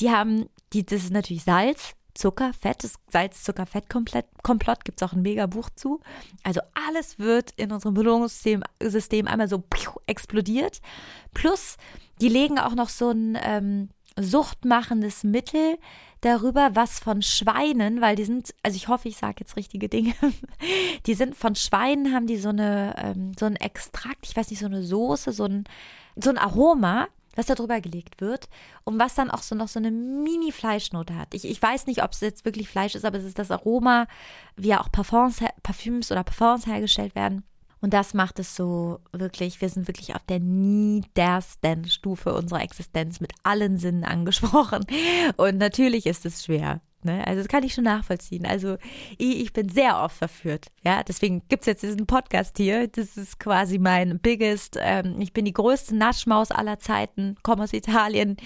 Die 0.00 0.10
haben, 0.10 0.48
die, 0.72 0.84
das 0.84 1.04
ist 1.04 1.12
natürlich 1.12 1.44
Salz, 1.44 1.94
Zucker, 2.18 2.52
Fett, 2.52 2.82
das 2.82 2.94
Salz, 3.10 3.44
Zucker, 3.44 3.64
Fett 3.64 3.88
komplett, 3.88 4.26
Komplott 4.42 4.84
gibt 4.84 5.00
es 5.00 5.08
auch 5.08 5.12
ein 5.12 5.22
mega 5.22 5.46
Buch 5.46 5.70
zu. 5.76 6.00
Also 6.42 6.60
alles 6.74 7.18
wird 7.20 7.52
in 7.52 7.70
unserem 7.70 7.94
Belohnungssystem 7.94 8.64
System 8.82 9.28
einmal 9.28 9.48
so 9.48 9.62
explodiert. 10.06 10.80
Plus, 11.32 11.76
die 12.20 12.28
legen 12.28 12.58
auch 12.58 12.74
noch 12.74 12.88
so 12.88 13.10
ein 13.10 13.38
ähm, 13.42 13.88
suchtmachendes 14.18 15.24
Mittel 15.24 15.78
darüber, 16.20 16.70
was 16.74 16.98
von 16.98 17.22
Schweinen, 17.22 18.00
weil 18.00 18.16
die 18.16 18.24
sind, 18.24 18.54
also 18.62 18.76
ich 18.76 18.88
hoffe, 18.88 19.08
ich 19.08 19.16
sage 19.16 19.36
jetzt 19.40 19.56
richtige 19.56 19.88
Dinge, 19.88 20.14
die 21.06 21.14
sind 21.14 21.36
von 21.36 21.54
Schweinen, 21.54 22.12
haben 22.12 22.26
die 22.26 22.38
so 22.38 22.48
eine, 22.48 22.94
ähm, 22.98 23.32
so 23.38 23.46
ein 23.46 23.56
Extrakt, 23.56 24.26
ich 24.26 24.36
weiß 24.36 24.50
nicht, 24.50 24.60
so 24.60 24.66
eine 24.66 24.82
Soße, 24.82 25.32
so 25.32 25.44
ein, 25.44 25.64
so 26.16 26.30
ein 26.30 26.38
Aroma, 26.38 27.06
was 27.36 27.46
da 27.46 27.54
drüber 27.54 27.80
gelegt 27.80 28.20
wird 28.20 28.48
und 28.82 28.98
was 28.98 29.14
dann 29.14 29.30
auch 29.30 29.42
so 29.42 29.54
noch 29.54 29.68
so 29.68 29.78
eine 29.78 29.92
Mini-Fleischnote 29.92 31.14
hat. 31.14 31.34
Ich, 31.34 31.44
ich 31.44 31.62
weiß 31.62 31.86
nicht, 31.86 32.02
ob 32.02 32.12
es 32.12 32.20
jetzt 32.20 32.44
wirklich 32.44 32.68
Fleisch 32.68 32.96
ist, 32.96 33.04
aber 33.04 33.18
es 33.18 33.24
ist 33.24 33.38
das 33.38 33.52
Aroma, 33.52 34.08
wie 34.56 34.68
ja 34.68 34.80
auch 34.80 34.90
Parfums, 34.90 35.38
Parfüms 35.62 36.10
oder 36.10 36.24
Parfums 36.24 36.66
hergestellt 36.66 37.14
werden. 37.14 37.44
Und 37.80 37.94
das 37.94 38.14
macht 38.14 38.38
es 38.38 38.56
so 38.56 39.00
wirklich, 39.12 39.60
wir 39.60 39.68
sind 39.68 39.86
wirklich 39.88 40.14
auf 40.14 40.24
der 40.24 40.40
niedersten 40.40 41.88
Stufe 41.88 42.34
unserer 42.34 42.62
Existenz 42.62 43.20
mit 43.20 43.32
allen 43.42 43.76
Sinnen 43.78 44.04
angesprochen. 44.04 44.84
Und 45.36 45.58
natürlich 45.58 46.06
ist 46.06 46.26
es 46.26 46.44
schwer. 46.44 46.80
Ne? 47.04 47.24
Also 47.26 47.40
das 47.40 47.48
kann 47.48 47.62
ich 47.62 47.74
schon 47.74 47.84
nachvollziehen. 47.84 48.44
Also 48.44 48.76
ich, 49.18 49.52
bin 49.52 49.68
sehr 49.68 50.02
oft 50.02 50.16
verführt. 50.16 50.66
Ja, 50.84 51.02
deswegen 51.04 51.42
gibt's 51.48 51.66
jetzt 51.66 51.82
diesen 51.82 52.06
Podcast 52.06 52.56
hier. 52.56 52.88
Das 52.88 53.16
ist 53.16 53.38
quasi 53.38 53.78
mein 53.78 54.18
biggest, 54.18 54.76
ähm, 54.80 55.20
ich 55.20 55.32
bin 55.32 55.44
die 55.44 55.52
größte 55.52 55.96
Naschmaus 55.96 56.50
aller 56.50 56.80
Zeiten, 56.80 57.36
komme 57.42 57.62
aus 57.62 57.72
Italien. 57.72 58.36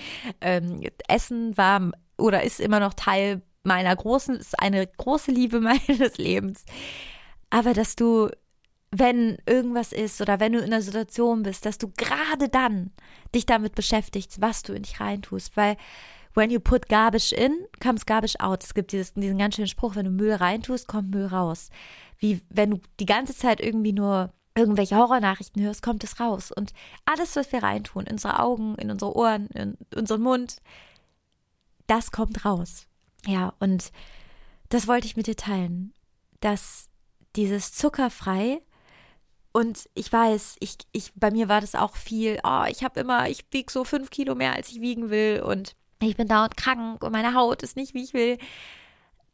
Ähm, 0.41 0.81
Essen 1.09 1.57
war 1.57 1.93
oder 2.19 2.43
ist 2.43 2.61
immer 2.61 2.81
noch 2.81 2.95
Teil 2.95 3.43
meiner 3.65 3.95
großen, 3.95 4.37
ist 4.37 4.59
eine 4.61 4.87
große 4.87 5.31
Liebe 5.31 5.61
meines 5.89 6.19
Lebens. 6.19 6.65
Aber 7.49 7.73
dass 7.73 7.97
du 7.97 8.29
wenn 8.95 9.39
irgendwas 9.47 9.93
ist 9.93 10.21
oder 10.21 10.39
wenn 10.39 10.53
du 10.53 10.59
in 10.59 10.67
einer 10.67 10.83
Situation 10.83 11.43
bist, 11.43 11.65
dass 11.65 11.79
du 11.79 11.91
gerade 11.97 12.51
dann 12.51 12.93
dich 13.35 13.47
damit 13.47 13.75
beschäftigst, 13.75 14.41
was 14.41 14.63
du 14.63 14.75
in 14.75 14.83
dich 14.83 15.01
reintust, 15.01 15.57
weil 15.57 15.77
when 16.35 16.51
you 16.51 16.61
put 16.61 16.89
garbage 16.89 17.33
in, 17.33 17.67
comes 17.81 18.05
garbage 18.05 18.39
out. 18.39 18.63
Es 18.63 18.75
gibt 18.75 18.93
dieses, 18.93 19.15
diesen 19.15 19.39
ganz 19.39 19.57
schönen 19.57 19.67
Spruch, 19.67 19.97
wenn 19.97 20.05
du 20.05 20.11
Müll 20.11 20.35
reintust, 20.35 20.89
kommt 20.89 21.11
Müll 21.11 21.27
raus. 21.27 21.71
Wie 22.19 22.43
wenn 22.51 22.71
du 22.71 22.81
die 23.01 23.07
ganze 23.07 23.35
Zeit 23.35 23.61
irgendwie 23.61 23.95
nur 23.95 24.33
irgendwelche 24.55 24.97
Horrornachrichten 24.97 25.63
hörst, 25.63 25.83
kommt 25.83 26.05
es 26.05 26.21
raus. 26.21 26.53
Und 26.53 26.75
alles, 27.07 27.35
was 27.37 27.51
wir 27.51 27.63
reintun, 27.63 28.05
in 28.05 28.13
unsere 28.13 28.41
Augen, 28.41 28.75
in 28.75 28.91
unsere 28.91 29.17
Ohren, 29.17 29.47
in 29.49 29.79
unseren 29.95 30.21
Mund, 30.21 30.59
das 31.87 32.11
kommt 32.13 32.45
raus. 32.45 32.87
Ja, 33.27 33.55
und 33.59 33.91
das 34.69 34.87
wollte 34.87 35.07
ich 35.07 35.17
mit 35.17 35.27
dir 35.27 35.37
teilen, 35.37 35.95
dass 36.41 36.89
dieses 37.37 37.73
zuckerfrei 37.73 38.61
und 39.53 39.89
ich 39.95 40.13
weiß, 40.13 40.57
ich, 40.61 40.77
ich, 40.93 41.13
bei 41.15 41.31
mir 41.31 41.49
war 41.49 41.61
das 41.61 41.75
auch 41.75 41.97
viel, 41.97 42.39
oh, 42.45 42.65
ich 42.69 42.83
habe 42.83 43.01
immer, 43.01 43.29
ich 43.29 43.45
wiege 43.51 43.71
so 43.71 43.85
fünf 43.85 44.11
Kilo 44.11 44.35
mehr, 44.35 44.55
als 44.55 44.71
ich 44.71 44.81
wiegen 44.81 45.11
will 45.11 45.43
und 45.43 45.75
ich 46.01 46.17
bin 46.17 46.29
dauernd 46.29 46.57
krank 46.57 47.05
und 47.05 47.13
meine 47.13 47.35
Haut 47.35 47.63
ist 47.63 47.77
nicht, 47.77 47.95
wie 47.95 48.03
ich 48.03 48.15
will. 48.15 48.39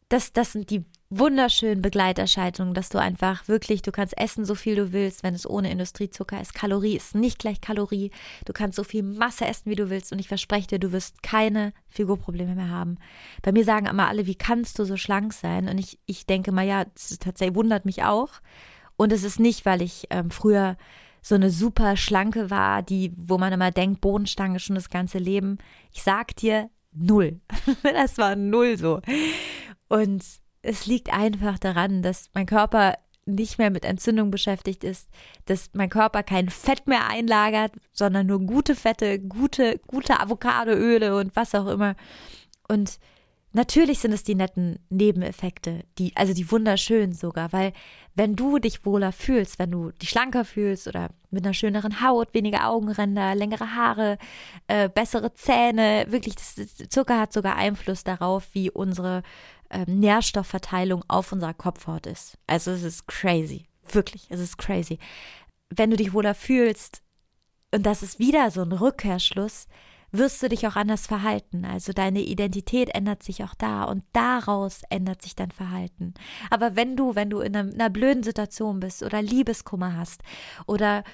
das, 0.08 0.32
das 0.32 0.52
sind 0.52 0.70
die 0.70 0.84
wunderschönen 1.10 1.80
Begleiterscheinungen, 1.80 2.74
dass 2.74 2.90
du 2.90 2.98
einfach 2.98 3.48
wirklich, 3.48 3.82
du 3.82 3.92
kannst 3.92 4.16
essen, 4.18 4.44
so 4.44 4.54
viel 4.54 4.76
du 4.76 4.92
willst, 4.92 5.22
wenn 5.22 5.34
es 5.34 5.48
ohne 5.48 5.70
Industriezucker 5.70 6.40
ist. 6.40 6.54
Kalorie 6.54 6.96
ist 6.96 7.14
nicht 7.14 7.38
gleich 7.38 7.60
Kalorie. 7.60 8.10
Du 8.44 8.52
kannst 8.52 8.76
so 8.76 8.84
viel 8.84 9.02
Masse 9.02 9.46
essen, 9.46 9.70
wie 9.70 9.74
du 9.74 9.88
willst. 9.88 10.12
Und 10.12 10.18
ich 10.18 10.28
verspreche 10.28 10.66
dir, 10.66 10.78
du 10.78 10.92
wirst 10.92 11.22
keine 11.22 11.72
Figurprobleme 11.88 12.54
mehr 12.54 12.68
haben. 12.68 12.98
Bei 13.42 13.52
mir 13.52 13.64
sagen 13.64 13.86
immer 13.86 14.08
alle, 14.08 14.26
wie 14.26 14.34
kannst 14.34 14.78
du 14.78 14.84
so 14.84 14.96
schlank 14.96 15.32
sein? 15.32 15.68
Und 15.68 15.78
ich, 15.78 15.98
ich 16.04 16.26
denke 16.26 16.52
mal, 16.52 16.66
ja, 16.66 16.84
das 16.84 17.18
tatsächlich 17.18 17.56
wundert 17.56 17.86
mich 17.86 18.04
auch. 18.04 18.28
Und 18.98 19.12
es 19.12 19.22
ist 19.22 19.38
nicht, 19.38 19.64
weil 19.64 19.80
ich 19.80 20.08
ähm, 20.10 20.30
früher 20.30 20.76
so 21.22 21.36
eine 21.36 21.50
super 21.50 21.96
schlanke 21.96 22.50
war, 22.50 22.82
die, 22.82 23.12
wo 23.16 23.38
man 23.38 23.52
immer 23.52 23.70
denkt, 23.70 24.00
Bodenstange 24.00 24.58
schon 24.58 24.74
das 24.74 24.90
ganze 24.90 25.18
Leben. 25.18 25.58
Ich 25.92 26.02
sag 26.02 26.34
dir, 26.36 26.68
null. 26.92 27.40
das 27.82 28.18
war 28.18 28.34
null 28.34 28.76
so. 28.76 29.00
Und 29.88 30.24
es 30.62 30.86
liegt 30.86 31.12
einfach 31.12 31.60
daran, 31.60 32.02
dass 32.02 32.28
mein 32.34 32.46
Körper 32.46 32.96
nicht 33.24 33.58
mehr 33.58 33.70
mit 33.70 33.84
Entzündung 33.84 34.32
beschäftigt 34.32 34.82
ist, 34.82 35.08
dass 35.44 35.70
mein 35.74 35.90
Körper 35.90 36.24
kein 36.24 36.48
Fett 36.48 36.88
mehr 36.88 37.08
einlagert, 37.08 37.72
sondern 37.92 38.26
nur 38.26 38.40
gute 38.40 38.74
Fette, 38.74 39.20
gute, 39.20 39.80
gute 39.86 40.18
Avocadoöle 40.18 41.16
und 41.16 41.36
was 41.36 41.54
auch 41.54 41.68
immer. 41.68 41.94
Und 42.66 42.98
Natürlich 43.52 44.00
sind 44.00 44.12
es 44.12 44.24
die 44.24 44.34
netten 44.34 44.78
Nebeneffekte, 44.90 45.84
die, 45.98 46.14
also 46.16 46.34
die 46.34 46.50
wunderschönen 46.50 47.12
sogar, 47.12 47.52
weil 47.52 47.72
wenn 48.18 48.34
du 48.34 48.58
dich 48.58 48.84
wohler 48.84 49.12
fühlst, 49.12 49.60
wenn 49.60 49.70
du 49.70 49.92
dich 49.92 50.10
schlanker 50.10 50.44
fühlst 50.44 50.88
oder 50.88 51.10
mit 51.30 51.44
einer 51.44 51.54
schöneren 51.54 52.02
Haut, 52.02 52.34
weniger 52.34 52.68
Augenränder, 52.68 53.36
längere 53.36 53.76
Haare, 53.76 54.18
äh, 54.66 54.88
bessere 54.88 55.32
Zähne, 55.34 56.04
wirklich, 56.08 56.34
das, 56.34 56.56
Zucker 56.88 57.20
hat 57.20 57.32
sogar 57.32 57.54
Einfluss 57.54 58.02
darauf, 58.02 58.48
wie 58.54 58.72
unsere 58.72 59.22
äh, 59.70 59.84
Nährstoffverteilung 59.86 61.04
auf 61.06 61.30
unserer 61.30 61.54
Kopfhaut 61.54 62.06
ist. 62.08 62.36
Also 62.48 62.72
es 62.72 62.82
ist 62.82 63.06
crazy, 63.06 63.66
wirklich, 63.92 64.26
es 64.30 64.40
ist 64.40 64.58
crazy. 64.58 64.98
Wenn 65.70 65.90
du 65.90 65.96
dich 65.96 66.12
wohler 66.12 66.34
fühlst, 66.34 67.02
und 67.72 67.86
das 67.86 68.02
ist 68.02 68.18
wieder 68.18 68.50
so 68.50 68.62
ein 68.62 68.72
Rückkehrschluss, 68.72 69.68
wirst 70.10 70.42
du 70.42 70.48
dich 70.48 70.66
auch 70.66 70.76
anders 70.76 71.06
verhalten. 71.06 71.64
Also 71.64 71.92
deine 71.92 72.20
Identität 72.20 72.94
ändert 72.94 73.22
sich 73.22 73.44
auch 73.44 73.54
da 73.54 73.84
und 73.84 74.04
daraus 74.12 74.82
ändert 74.90 75.22
sich 75.22 75.36
dein 75.36 75.50
Verhalten. 75.50 76.14
Aber 76.50 76.76
wenn 76.76 76.96
du, 76.96 77.14
wenn 77.14 77.30
du 77.30 77.40
in 77.40 77.54
einer, 77.54 77.72
in 77.72 77.80
einer 77.80 77.90
blöden 77.90 78.22
Situation 78.22 78.80
bist 78.80 79.02
oder 79.02 79.22
Liebeskummer 79.22 79.96
hast 79.96 80.22
oder 80.66 81.04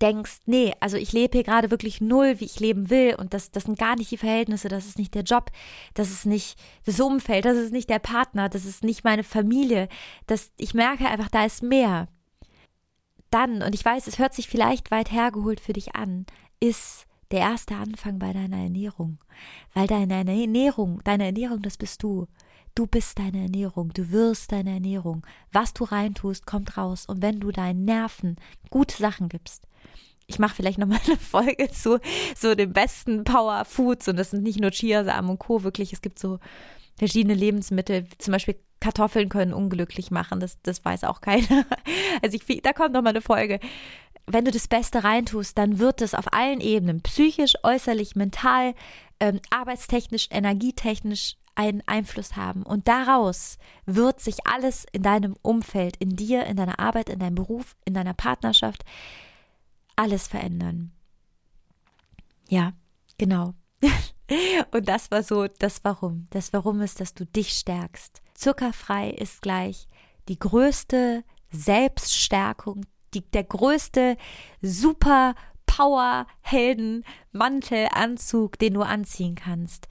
denkst, 0.00 0.40
nee, 0.46 0.74
also 0.80 0.96
ich 0.96 1.12
lebe 1.12 1.38
hier 1.38 1.44
gerade 1.44 1.70
wirklich 1.70 2.00
null, 2.00 2.38
wie 2.38 2.44
ich 2.44 2.60
leben 2.60 2.90
will 2.90 3.16
und 3.16 3.34
das, 3.34 3.50
das 3.50 3.64
sind 3.64 3.78
gar 3.78 3.96
nicht 3.96 4.10
die 4.10 4.16
Verhältnisse, 4.16 4.68
das 4.68 4.86
ist 4.86 4.98
nicht 4.98 5.14
der 5.14 5.22
Job, 5.22 5.50
das 5.94 6.10
ist 6.10 6.26
nicht 6.26 6.58
das 6.84 7.00
Umfeld, 7.00 7.44
das 7.44 7.56
ist 7.56 7.72
nicht 7.72 7.90
der 7.90 7.98
Partner, 7.98 8.48
das 8.48 8.64
ist 8.64 8.84
nicht 8.84 9.02
meine 9.02 9.24
Familie, 9.24 9.88
das, 10.26 10.52
ich 10.56 10.74
merke 10.74 11.08
einfach, 11.08 11.28
da 11.28 11.44
ist 11.44 11.62
mehr. 11.62 12.08
Dann, 13.30 13.62
und 13.62 13.74
ich 13.74 13.84
weiß, 13.84 14.06
es 14.06 14.18
hört 14.18 14.34
sich 14.34 14.48
vielleicht 14.48 14.90
weit 14.90 15.10
hergeholt 15.10 15.60
für 15.60 15.72
dich 15.72 15.94
an, 15.96 16.26
ist 16.60 17.07
der 17.30 17.40
erste 17.40 17.76
Anfang 17.76 18.18
bei 18.18 18.32
deiner 18.32 18.56
Ernährung. 18.58 19.18
Weil 19.74 19.86
deine 19.86 20.14
Ernährung, 20.14 21.00
deine 21.04 21.26
Ernährung, 21.26 21.62
das 21.62 21.76
bist 21.76 22.02
du. 22.02 22.26
Du 22.74 22.86
bist 22.86 23.18
deine 23.18 23.42
Ernährung, 23.42 23.92
du 23.92 24.10
wirst 24.10 24.52
deine 24.52 24.74
Ernährung. 24.74 25.26
Was 25.52 25.74
du 25.74 25.84
reintust, 25.84 26.46
kommt 26.46 26.76
raus. 26.76 27.06
Und 27.06 27.22
wenn 27.22 27.40
du 27.40 27.50
deinen 27.50 27.84
Nerven 27.84 28.36
gute 28.70 28.96
Sachen 28.96 29.28
gibst, 29.28 29.66
ich 30.26 30.38
mache 30.38 30.54
vielleicht 30.54 30.78
nochmal 30.78 31.00
eine 31.06 31.16
Folge 31.16 31.70
zu 31.70 31.98
so 32.36 32.54
den 32.54 32.72
besten 32.72 33.24
Power 33.24 33.64
Foods 33.64 34.08
und 34.08 34.16
das 34.16 34.30
sind 34.30 34.42
nicht 34.42 34.60
nur 34.60 34.70
Chiasamen 34.70 35.30
und 35.30 35.38
Co. 35.38 35.64
Wirklich, 35.64 35.92
es 35.92 36.02
gibt 36.02 36.18
so 36.18 36.38
verschiedene 36.98 37.34
Lebensmittel, 37.34 38.06
zum 38.18 38.32
Beispiel 38.32 38.56
Kartoffeln 38.80 39.28
können 39.28 39.52
unglücklich 39.52 40.10
machen, 40.10 40.38
das, 40.38 40.60
das 40.62 40.84
weiß 40.84 41.04
auch 41.04 41.20
keiner. 41.20 41.64
Also 42.20 42.36
ich, 42.36 42.62
da 42.62 42.72
kommt 42.72 42.94
nochmal 42.94 43.12
eine 43.12 43.20
Folge 43.20 43.60
wenn 44.28 44.44
du 44.44 44.50
das 44.50 44.68
Beste 44.68 45.04
reintust, 45.04 45.56
dann 45.58 45.78
wird 45.78 46.00
es 46.00 46.14
auf 46.14 46.32
allen 46.32 46.60
Ebenen, 46.60 47.02
psychisch, 47.02 47.54
äußerlich, 47.62 48.16
mental, 48.16 48.74
ähm, 49.20 49.40
arbeitstechnisch, 49.50 50.28
energietechnisch 50.30 51.36
einen 51.54 51.82
Einfluss 51.86 52.36
haben. 52.36 52.62
Und 52.62 52.86
daraus 52.86 53.58
wird 53.84 54.20
sich 54.20 54.46
alles 54.46 54.86
in 54.92 55.02
deinem 55.02 55.34
Umfeld, 55.42 55.96
in 55.96 56.14
dir, 56.14 56.46
in 56.46 56.56
deiner 56.56 56.78
Arbeit, 56.78 57.08
in 57.08 57.18
deinem 57.18 57.34
Beruf, 57.34 57.74
in 57.84 57.94
deiner 57.94 58.14
Partnerschaft, 58.14 58.84
alles 59.96 60.28
verändern. 60.28 60.92
Ja, 62.48 62.74
genau. 63.18 63.54
Und 64.70 64.88
das 64.88 65.10
war 65.10 65.22
so 65.22 65.48
das 65.48 65.82
Warum. 65.82 66.28
Das 66.30 66.52
Warum 66.52 66.80
ist, 66.80 67.00
dass 67.00 67.14
du 67.14 67.26
dich 67.26 67.50
stärkst. 67.50 68.22
Zuckerfrei 68.34 69.10
ist 69.10 69.42
gleich 69.42 69.88
die 70.28 70.38
größte 70.38 71.24
Selbststärkung, 71.50 72.84
die, 73.14 73.22
der 73.30 73.44
größte 73.44 74.16
Super 74.62 75.34
Power 75.66 76.26
Helden 76.40 77.04
Mantelanzug, 77.32 78.58
den 78.58 78.74
du 78.74 78.82
anziehen 78.82 79.34
kannst. 79.34 79.88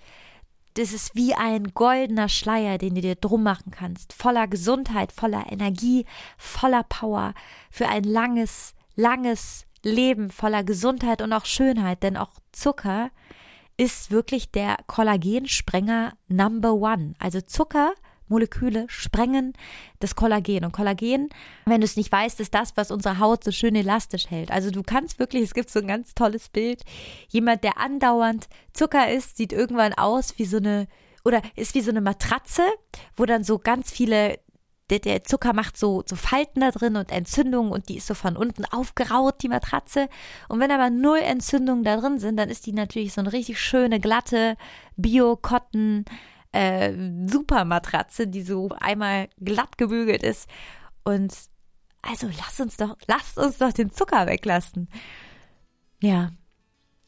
Das 0.73 0.93
ist 0.93 1.15
wie 1.15 1.33
ein 1.33 1.73
goldener 1.73 2.29
Schleier, 2.29 2.77
den 2.77 2.95
du 2.95 3.01
dir 3.01 3.15
drum 3.15 3.43
machen 3.43 3.71
kannst, 3.71 4.13
voller 4.13 4.47
Gesundheit, 4.47 5.11
voller 5.11 5.51
Energie, 5.51 6.05
voller 6.37 6.83
Power 6.83 7.33
für 7.71 7.87
ein 7.87 8.03
langes, 8.03 8.75
langes 8.95 9.67
Leben 9.83 10.29
voller 10.29 10.63
Gesundheit 10.63 11.21
und 11.21 11.33
auch 11.33 11.45
Schönheit, 11.45 12.03
denn 12.03 12.17
auch 12.17 12.31
Zucker 12.51 13.11
ist 13.77 14.11
wirklich 14.11 14.51
der 14.51 14.77
Kollagensprenger 14.87 16.13
Number 16.27 16.73
One. 16.73 17.13
Also 17.19 17.41
Zucker 17.41 17.93
Moleküle 18.27 18.85
sprengen 18.87 19.53
das 19.99 20.15
Kollagen. 20.15 20.65
Und 20.65 20.71
Kollagen, 20.71 21.29
wenn 21.65 21.81
du 21.81 21.85
es 21.85 21.97
nicht 21.97 22.11
weißt, 22.11 22.39
ist 22.39 22.53
das, 22.53 22.75
was 22.75 22.91
unsere 22.91 23.19
Haut 23.19 23.43
so 23.43 23.51
schön 23.51 23.75
elastisch 23.75 24.29
hält. 24.29 24.51
Also 24.51 24.71
du 24.71 24.83
kannst 24.83 25.19
wirklich, 25.19 25.43
es 25.43 25.53
gibt 25.53 25.69
so 25.69 25.79
ein 25.79 25.87
ganz 25.87 26.13
tolles 26.13 26.49
Bild. 26.49 26.83
Jemand, 27.29 27.63
der 27.63 27.77
andauernd 27.77 28.47
Zucker 28.73 29.11
isst, 29.11 29.37
sieht 29.37 29.53
irgendwann 29.53 29.93
aus 29.93 30.37
wie 30.37 30.45
so 30.45 30.57
eine, 30.57 30.87
oder 31.23 31.41
ist 31.55 31.75
wie 31.75 31.81
so 31.81 31.91
eine 31.91 32.01
Matratze, 32.01 32.63
wo 33.15 33.25
dann 33.25 33.43
so 33.43 33.59
ganz 33.59 33.91
viele 33.91 34.39
der, 34.89 34.99
der, 34.99 35.23
Zucker 35.23 35.53
macht 35.53 35.77
so, 35.77 36.03
so 36.05 36.15
Falten 36.15 36.61
da 36.61 36.71
drin 36.71 36.95
und 36.95 37.11
Entzündungen 37.11 37.71
und 37.71 37.89
die 37.89 37.97
ist 37.97 38.07
so 38.07 38.13
von 38.13 38.37
unten 38.37 38.63
aufgeraut, 38.65 39.41
die 39.41 39.49
Matratze. 39.49 40.07
Und 40.47 40.59
wenn 40.59 40.71
aber 40.71 40.89
null 40.89 41.19
Entzündungen 41.19 41.83
da 41.83 41.97
drin 41.97 42.19
sind, 42.19 42.37
dann 42.37 42.49
ist 42.49 42.65
die 42.65 42.71
natürlich 42.71 43.13
so 43.13 43.21
eine 43.21 43.33
richtig 43.33 43.59
schöne, 43.59 43.99
glatte 43.99 44.55
Bio-Cotton- 44.95 46.05
äh, 46.51 46.93
Supermatratze, 47.27 48.27
die 48.27 48.41
so 48.41 48.69
einmal 48.79 49.29
glatt 49.39 49.77
gebügelt 49.77 50.23
ist. 50.23 50.49
Und 51.03 51.33
also 52.01 52.27
lass 52.37 52.59
uns 52.59 52.77
doch, 52.77 52.95
lasst 53.07 53.37
uns 53.37 53.57
doch 53.57 53.73
den 53.73 53.91
Zucker 53.91 54.27
weglassen. 54.27 54.89
Ja, 56.01 56.31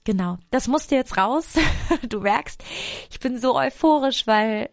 genau. 0.04 0.38
Das 0.52 0.68
musste 0.68 0.96
jetzt 0.96 1.18
raus. 1.18 1.56
Du 2.08 2.22
merkst, 2.22 2.64
ich 3.10 3.20
bin 3.20 3.40
so 3.40 3.56
euphorisch, 3.56 4.28
weil 4.28 4.70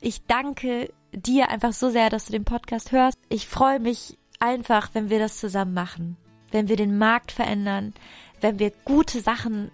ich 0.00 0.24
danke 0.26 0.92
dir 1.12 1.50
einfach 1.50 1.72
so 1.72 1.90
sehr, 1.90 2.10
dass 2.10 2.26
du 2.26 2.32
den 2.32 2.44
Podcast 2.44 2.92
hörst. 2.92 3.18
Ich 3.28 3.46
freue 3.46 3.80
mich 3.80 4.18
einfach, 4.40 4.90
wenn 4.92 5.10
wir 5.10 5.18
das 5.18 5.38
zusammen 5.38 5.74
machen. 5.74 6.16
Wenn 6.50 6.68
wir 6.68 6.76
den 6.76 6.98
Markt 6.98 7.32
verändern, 7.32 7.94
wenn 8.40 8.58
wir 8.58 8.70
gute 8.84 9.20
Sachen 9.20 9.70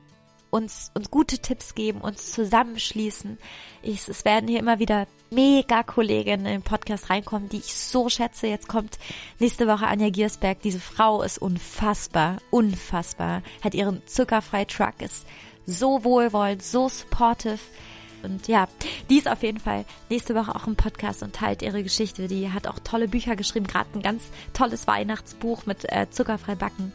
uns, 0.50 0.90
uns 0.94 1.10
gute 1.10 1.38
Tipps 1.38 1.74
geben, 1.74 2.00
uns 2.00 2.32
zusammenschließen. 2.32 3.38
Ich, 3.82 4.08
es 4.08 4.24
werden 4.24 4.48
hier 4.48 4.58
immer 4.58 4.78
wieder 4.78 5.06
mega 5.30 5.82
Kolleginnen 5.82 6.46
in 6.46 6.52
den 6.52 6.62
Podcast 6.62 7.08
reinkommen, 7.10 7.48
die 7.48 7.58
ich 7.58 7.74
so 7.74 8.08
schätze. 8.08 8.48
Jetzt 8.48 8.68
kommt 8.68 8.98
nächste 9.38 9.66
Woche 9.66 9.86
Anja 9.86 10.10
Giersberg. 10.10 10.60
Diese 10.62 10.80
Frau 10.80 11.22
ist 11.22 11.38
unfassbar, 11.38 12.38
unfassbar. 12.50 13.42
Hat 13.62 13.74
ihren 13.74 14.06
zuckerfrei 14.06 14.64
Truck, 14.64 15.00
ist 15.00 15.26
so 15.66 16.04
wohlwollend, 16.04 16.62
so 16.62 16.88
supportive. 16.88 17.60
Und 18.22 18.48
ja, 18.48 18.68
die 19.08 19.18
ist 19.18 19.28
auf 19.28 19.42
jeden 19.42 19.60
Fall 19.60 19.86
nächste 20.10 20.34
Woche 20.34 20.54
auch 20.54 20.66
im 20.66 20.76
Podcast 20.76 21.22
und 21.22 21.34
teilt 21.34 21.62
ihre 21.62 21.82
Geschichte. 21.82 22.28
Die 22.28 22.50
hat 22.52 22.66
auch 22.66 22.78
tolle 22.80 23.08
Bücher 23.08 23.36
geschrieben, 23.36 23.66
gerade 23.66 23.88
ein 23.94 24.02
ganz 24.02 24.24
tolles 24.52 24.86
Weihnachtsbuch 24.86 25.64
mit 25.64 25.90
äh, 25.90 26.10
zuckerfrei 26.10 26.54
backen. 26.54 26.92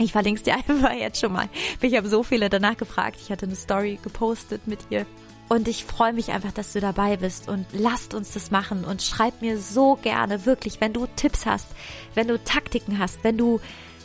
Ich 0.00 0.12
verlinke 0.12 0.38
es 0.38 0.44
dir 0.44 0.54
einfach 0.68 0.92
jetzt 0.92 1.20
schon 1.20 1.32
mal. 1.32 1.48
Ich 1.80 1.96
habe 1.96 2.08
so 2.08 2.22
viele 2.22 2.48
danach 2.48 2.76
gefragt. 2.76 3.18
Ich 3.22 3.30
hatte 3.30 3.46
eine 3.46 3.56
Story 3.56 3.98
gepostet 4.02 4.66
mit 4.66 4.80
ihr. 4.90 5.06
Und 5.48 5.66
ich 5.66 5.84
freue 5.84 6.12
mich 6.12 6.30
einfach, 6.30 6.52
dass 6.52 6.72
du 6.72 6.80
dabei 6.80 7.16
bist 7.16 7.48
und 7.48 7.66
lasst 7.72 8.14
uns 8.14 8.32
das 8.32 8.52
machen 8.52 8.84
und 8.84 9.02
schreib 9.02 9.42
mir 9.42 9.58
so 9.58 9.96
gerne, 9.96 10.46
wirklich, 10.46 10.80
wenn 10.80 10.92
du 10.92 11.08
Tipps 11.16 11.44
hast, 11.44 11.66
wenn 12.14 12.28
du 12.28 12.42
Taktiken 12.42 13.00
hast, 13.00 13.24
wenn 13.24 13.36
du 13.36 13.60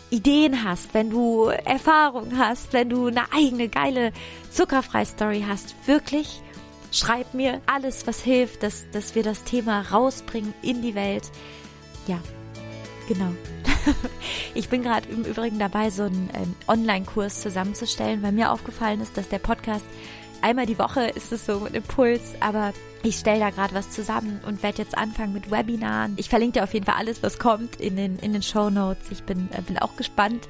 Ideen 0.09 0.63
hast, 0.63 0.95
wenn 0.95 1.11
du 1.11 1.45
Erfahrung 1.45 2.35
hast, 2.35 2.73
wenn 2.73 2.89
du 2.89 3.07
eine 3.07 3.31
eigene 3.31 3.69
geile 3.69 4.11
Zuckerfrei-Story 4.49 5.45
hast, 5.47 5.75
wirklich 5.85 6.41
schreib 6.91 7.35
mir 7.35 7.61
alles, 7.67 8.07
was 8.07 8.21
hilft, 8.21 8.63
dass, 8.63 8.89
dass 8.91 9.13
wir 9.13 9.21
das 9.21 9.43
Thema 9.43 9.81
rausbringen 9.81 10.55
in 10.63 10.81
die 10.81 10.95
Welt. 10.95 11.29
Ja, 12.07 12.19
genau. 13.07 13.31
ich 14.53 14.69
bin 14.69 14.83
gerade 14.83 15.07
im 15.09 15.23
Übrigen 15.23 15.59
dabei, 15.59 15.89
so 15.89 16.03
einen 16.03 16.29
ähm, 16.33 16.55
Online-Kurs 16.67 17.41
zusammenzustellen, 17.41 18.21
weil 18.23 18.31
mir 18.31 18.51
aufgefallen 18.51 19.01
ist, 19.01 19.17
dass 19.17 19.29
der 19.29 19.39
Podcast 19.39 19.85
einmal 20.41 20.65
die 20.65 20.77
Woche 20.77 21.07
ist 21.07 21.31
es 21.31 21.45
so 21.45 21.65
ein 21.65 21.73
Impuls, 21.73 22.21
aber 22.39 22.73
ich 23.03 23.17
stelle 23.17 23.39
da 23.39 23.49
gerade 23.49 23.73
was 23.73 23.91
zusammen 23.91 24.39
und 24.45 24.63
werde 24.63 24.81
jetzt 24.81 24.97
anfangen 24.97 25.33
mit 25.33 25.51
Webinaren. 25.51 26.13
Ich 26.17 26.29
verlinke 26.29 26.59
dir 26.59 26.63
auf 26.63 26.73
jeden 26.73 26.85
Fall 26.85 26.95
alles, 26.95 27.21
was 27.23 27.39
kommt 27.39 27.79
in 27.79 27.95
den, 27.95 28.17
in 28.19 28.33
den 28.33 28.41
Show 28.41 28.69
Notes. 28.69 29.11
Ich 29.11 29.23
bin, 29.23 29.49
äh, 29.51 29.61
bin 29.61 29.77
auch 29.77 29.95
gespannt 29.95 30.47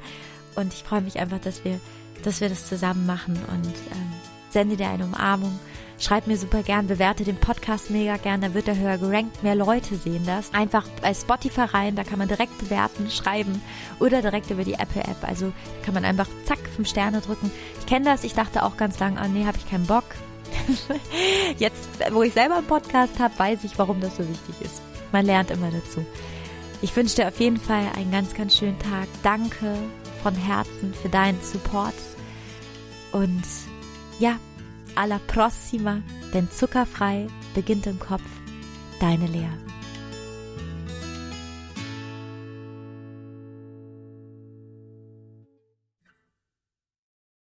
und 0.56 0.74
ich 0.74 0.84
freue 0.84 1.02
mich 1.02 1.20
einfach, 1.20 1.40
dass 1.40 1.64
wir, 1.66 1.80
dass 2.24 2.42
wir 2.42 2.50
das 2.50 2.68
zusammen 2.68 3.06
machen 3.06 3.36
und 3.52 3.68
ähm, 3.68 4.14
sende 4.50 4.78
dir 4.78 4.90
eine 4.90 5.06
Umarmung. 5.06 5.60
Schreib 5.98 6.28
mir 6.28 6.38
super 6.38 6.62
gern, 6.62 6.88
bewerte 6.88 7.24
den 7.24 7.38
Podcast 7.38 7.90
mega 7.90 8.18
gern, 8.18 8.42
da 8.42 8.54
wird 8.54 8.68
er 8.68 8.78
höher 8.78 8.98
gerankt, 8.98 9.44
mehr 9.44 9.56
Leute 9.56 9.96
sehen 9.96 10.26
das. 10.26 10.54
Einfach 10.54 10.86
bei 11.02 11.14
Spotify 11.14 11.62
rein, 11.62 11.96
da 11.96 12.04
kann 12.04 12.20
man 12.20 12.28
direkt 12.28 12.58
bewerten, 12.58 13.10
schreiben 13.10 13.62
oder 14.00 14.22
direkt 14.22 14.50
über 14.52 14.64
die 14.64 14.74
Apple-App. 14.74 15.24
Also 15.24 15.54
kann 15.84 15.94
man 15.94 16.04
einfach 16.04 16.28
zack, 16.46 16.60
fünf 16.76 16.90
Sterne 16.90 17.22
drücken. 17.22 17.50
Ich 17.80 17.86
kenne 17.86 18.06
das, 18.06 18.24
ich 18.24 18.34
dachte 18.34 18.64
auch 18.64 18.76
ganz 18.76 19.00
lange, 19.00 19.22
oh 19.24 19.28
nee, 19.28 19.46
habe 19.46 19.58
ich 19.58 19.70
keinen 19.70 19.86
Bock. 19.86 20.04
Jetzt, 21.58 21.88
wo 22.12 22.24
ich 22.24 22.34
selber 22.34 22.58
einen 22.58 22.68
Podcast 22.68 23.18
habe, 23.20 23.38
weiß 23.38 23.64
ich, 23.64 23.78
warum 23.80 24.02
das 24.02 24.18
so 24.18 24.28
wichtig 24.28 24.62
ist. 24.62 24.82
Man 25.12 25.26
lernt 25.26 25.52
immer 25.52 25.72
dazu. 25.72 26.06
Ich 26.82 26.96
wünsche 26.96 27.16
dir 27.16 27.28
auf 27.30 27.40
jeden 27.40 27.58
Fall 27.58 27.86
einen 27.96 28.12
ganz, 28.12 28.34
ganz 28.34 28.58
schönen 28.58 28.78
Tag. 28.80 29.08
Danke 29.24 29.74
von 30.22 30.36
Herzen 30.36 30.94
für 30.94 31.10
deinen 31.10 31.40
Support. 31.42 31.94
Und 33.12 33.44
ja, 34.20 34.38
alla 34.96 35.20
prossima, 35.28 36.02
denn 36.34 36.50
zuckerfrei 36.50 37.28
beginnt 37.54 37.88
im 37.88 38.00
Kopf. 38.00 38.24
Deine 39.00 39.28
Lea. 39.28 39.75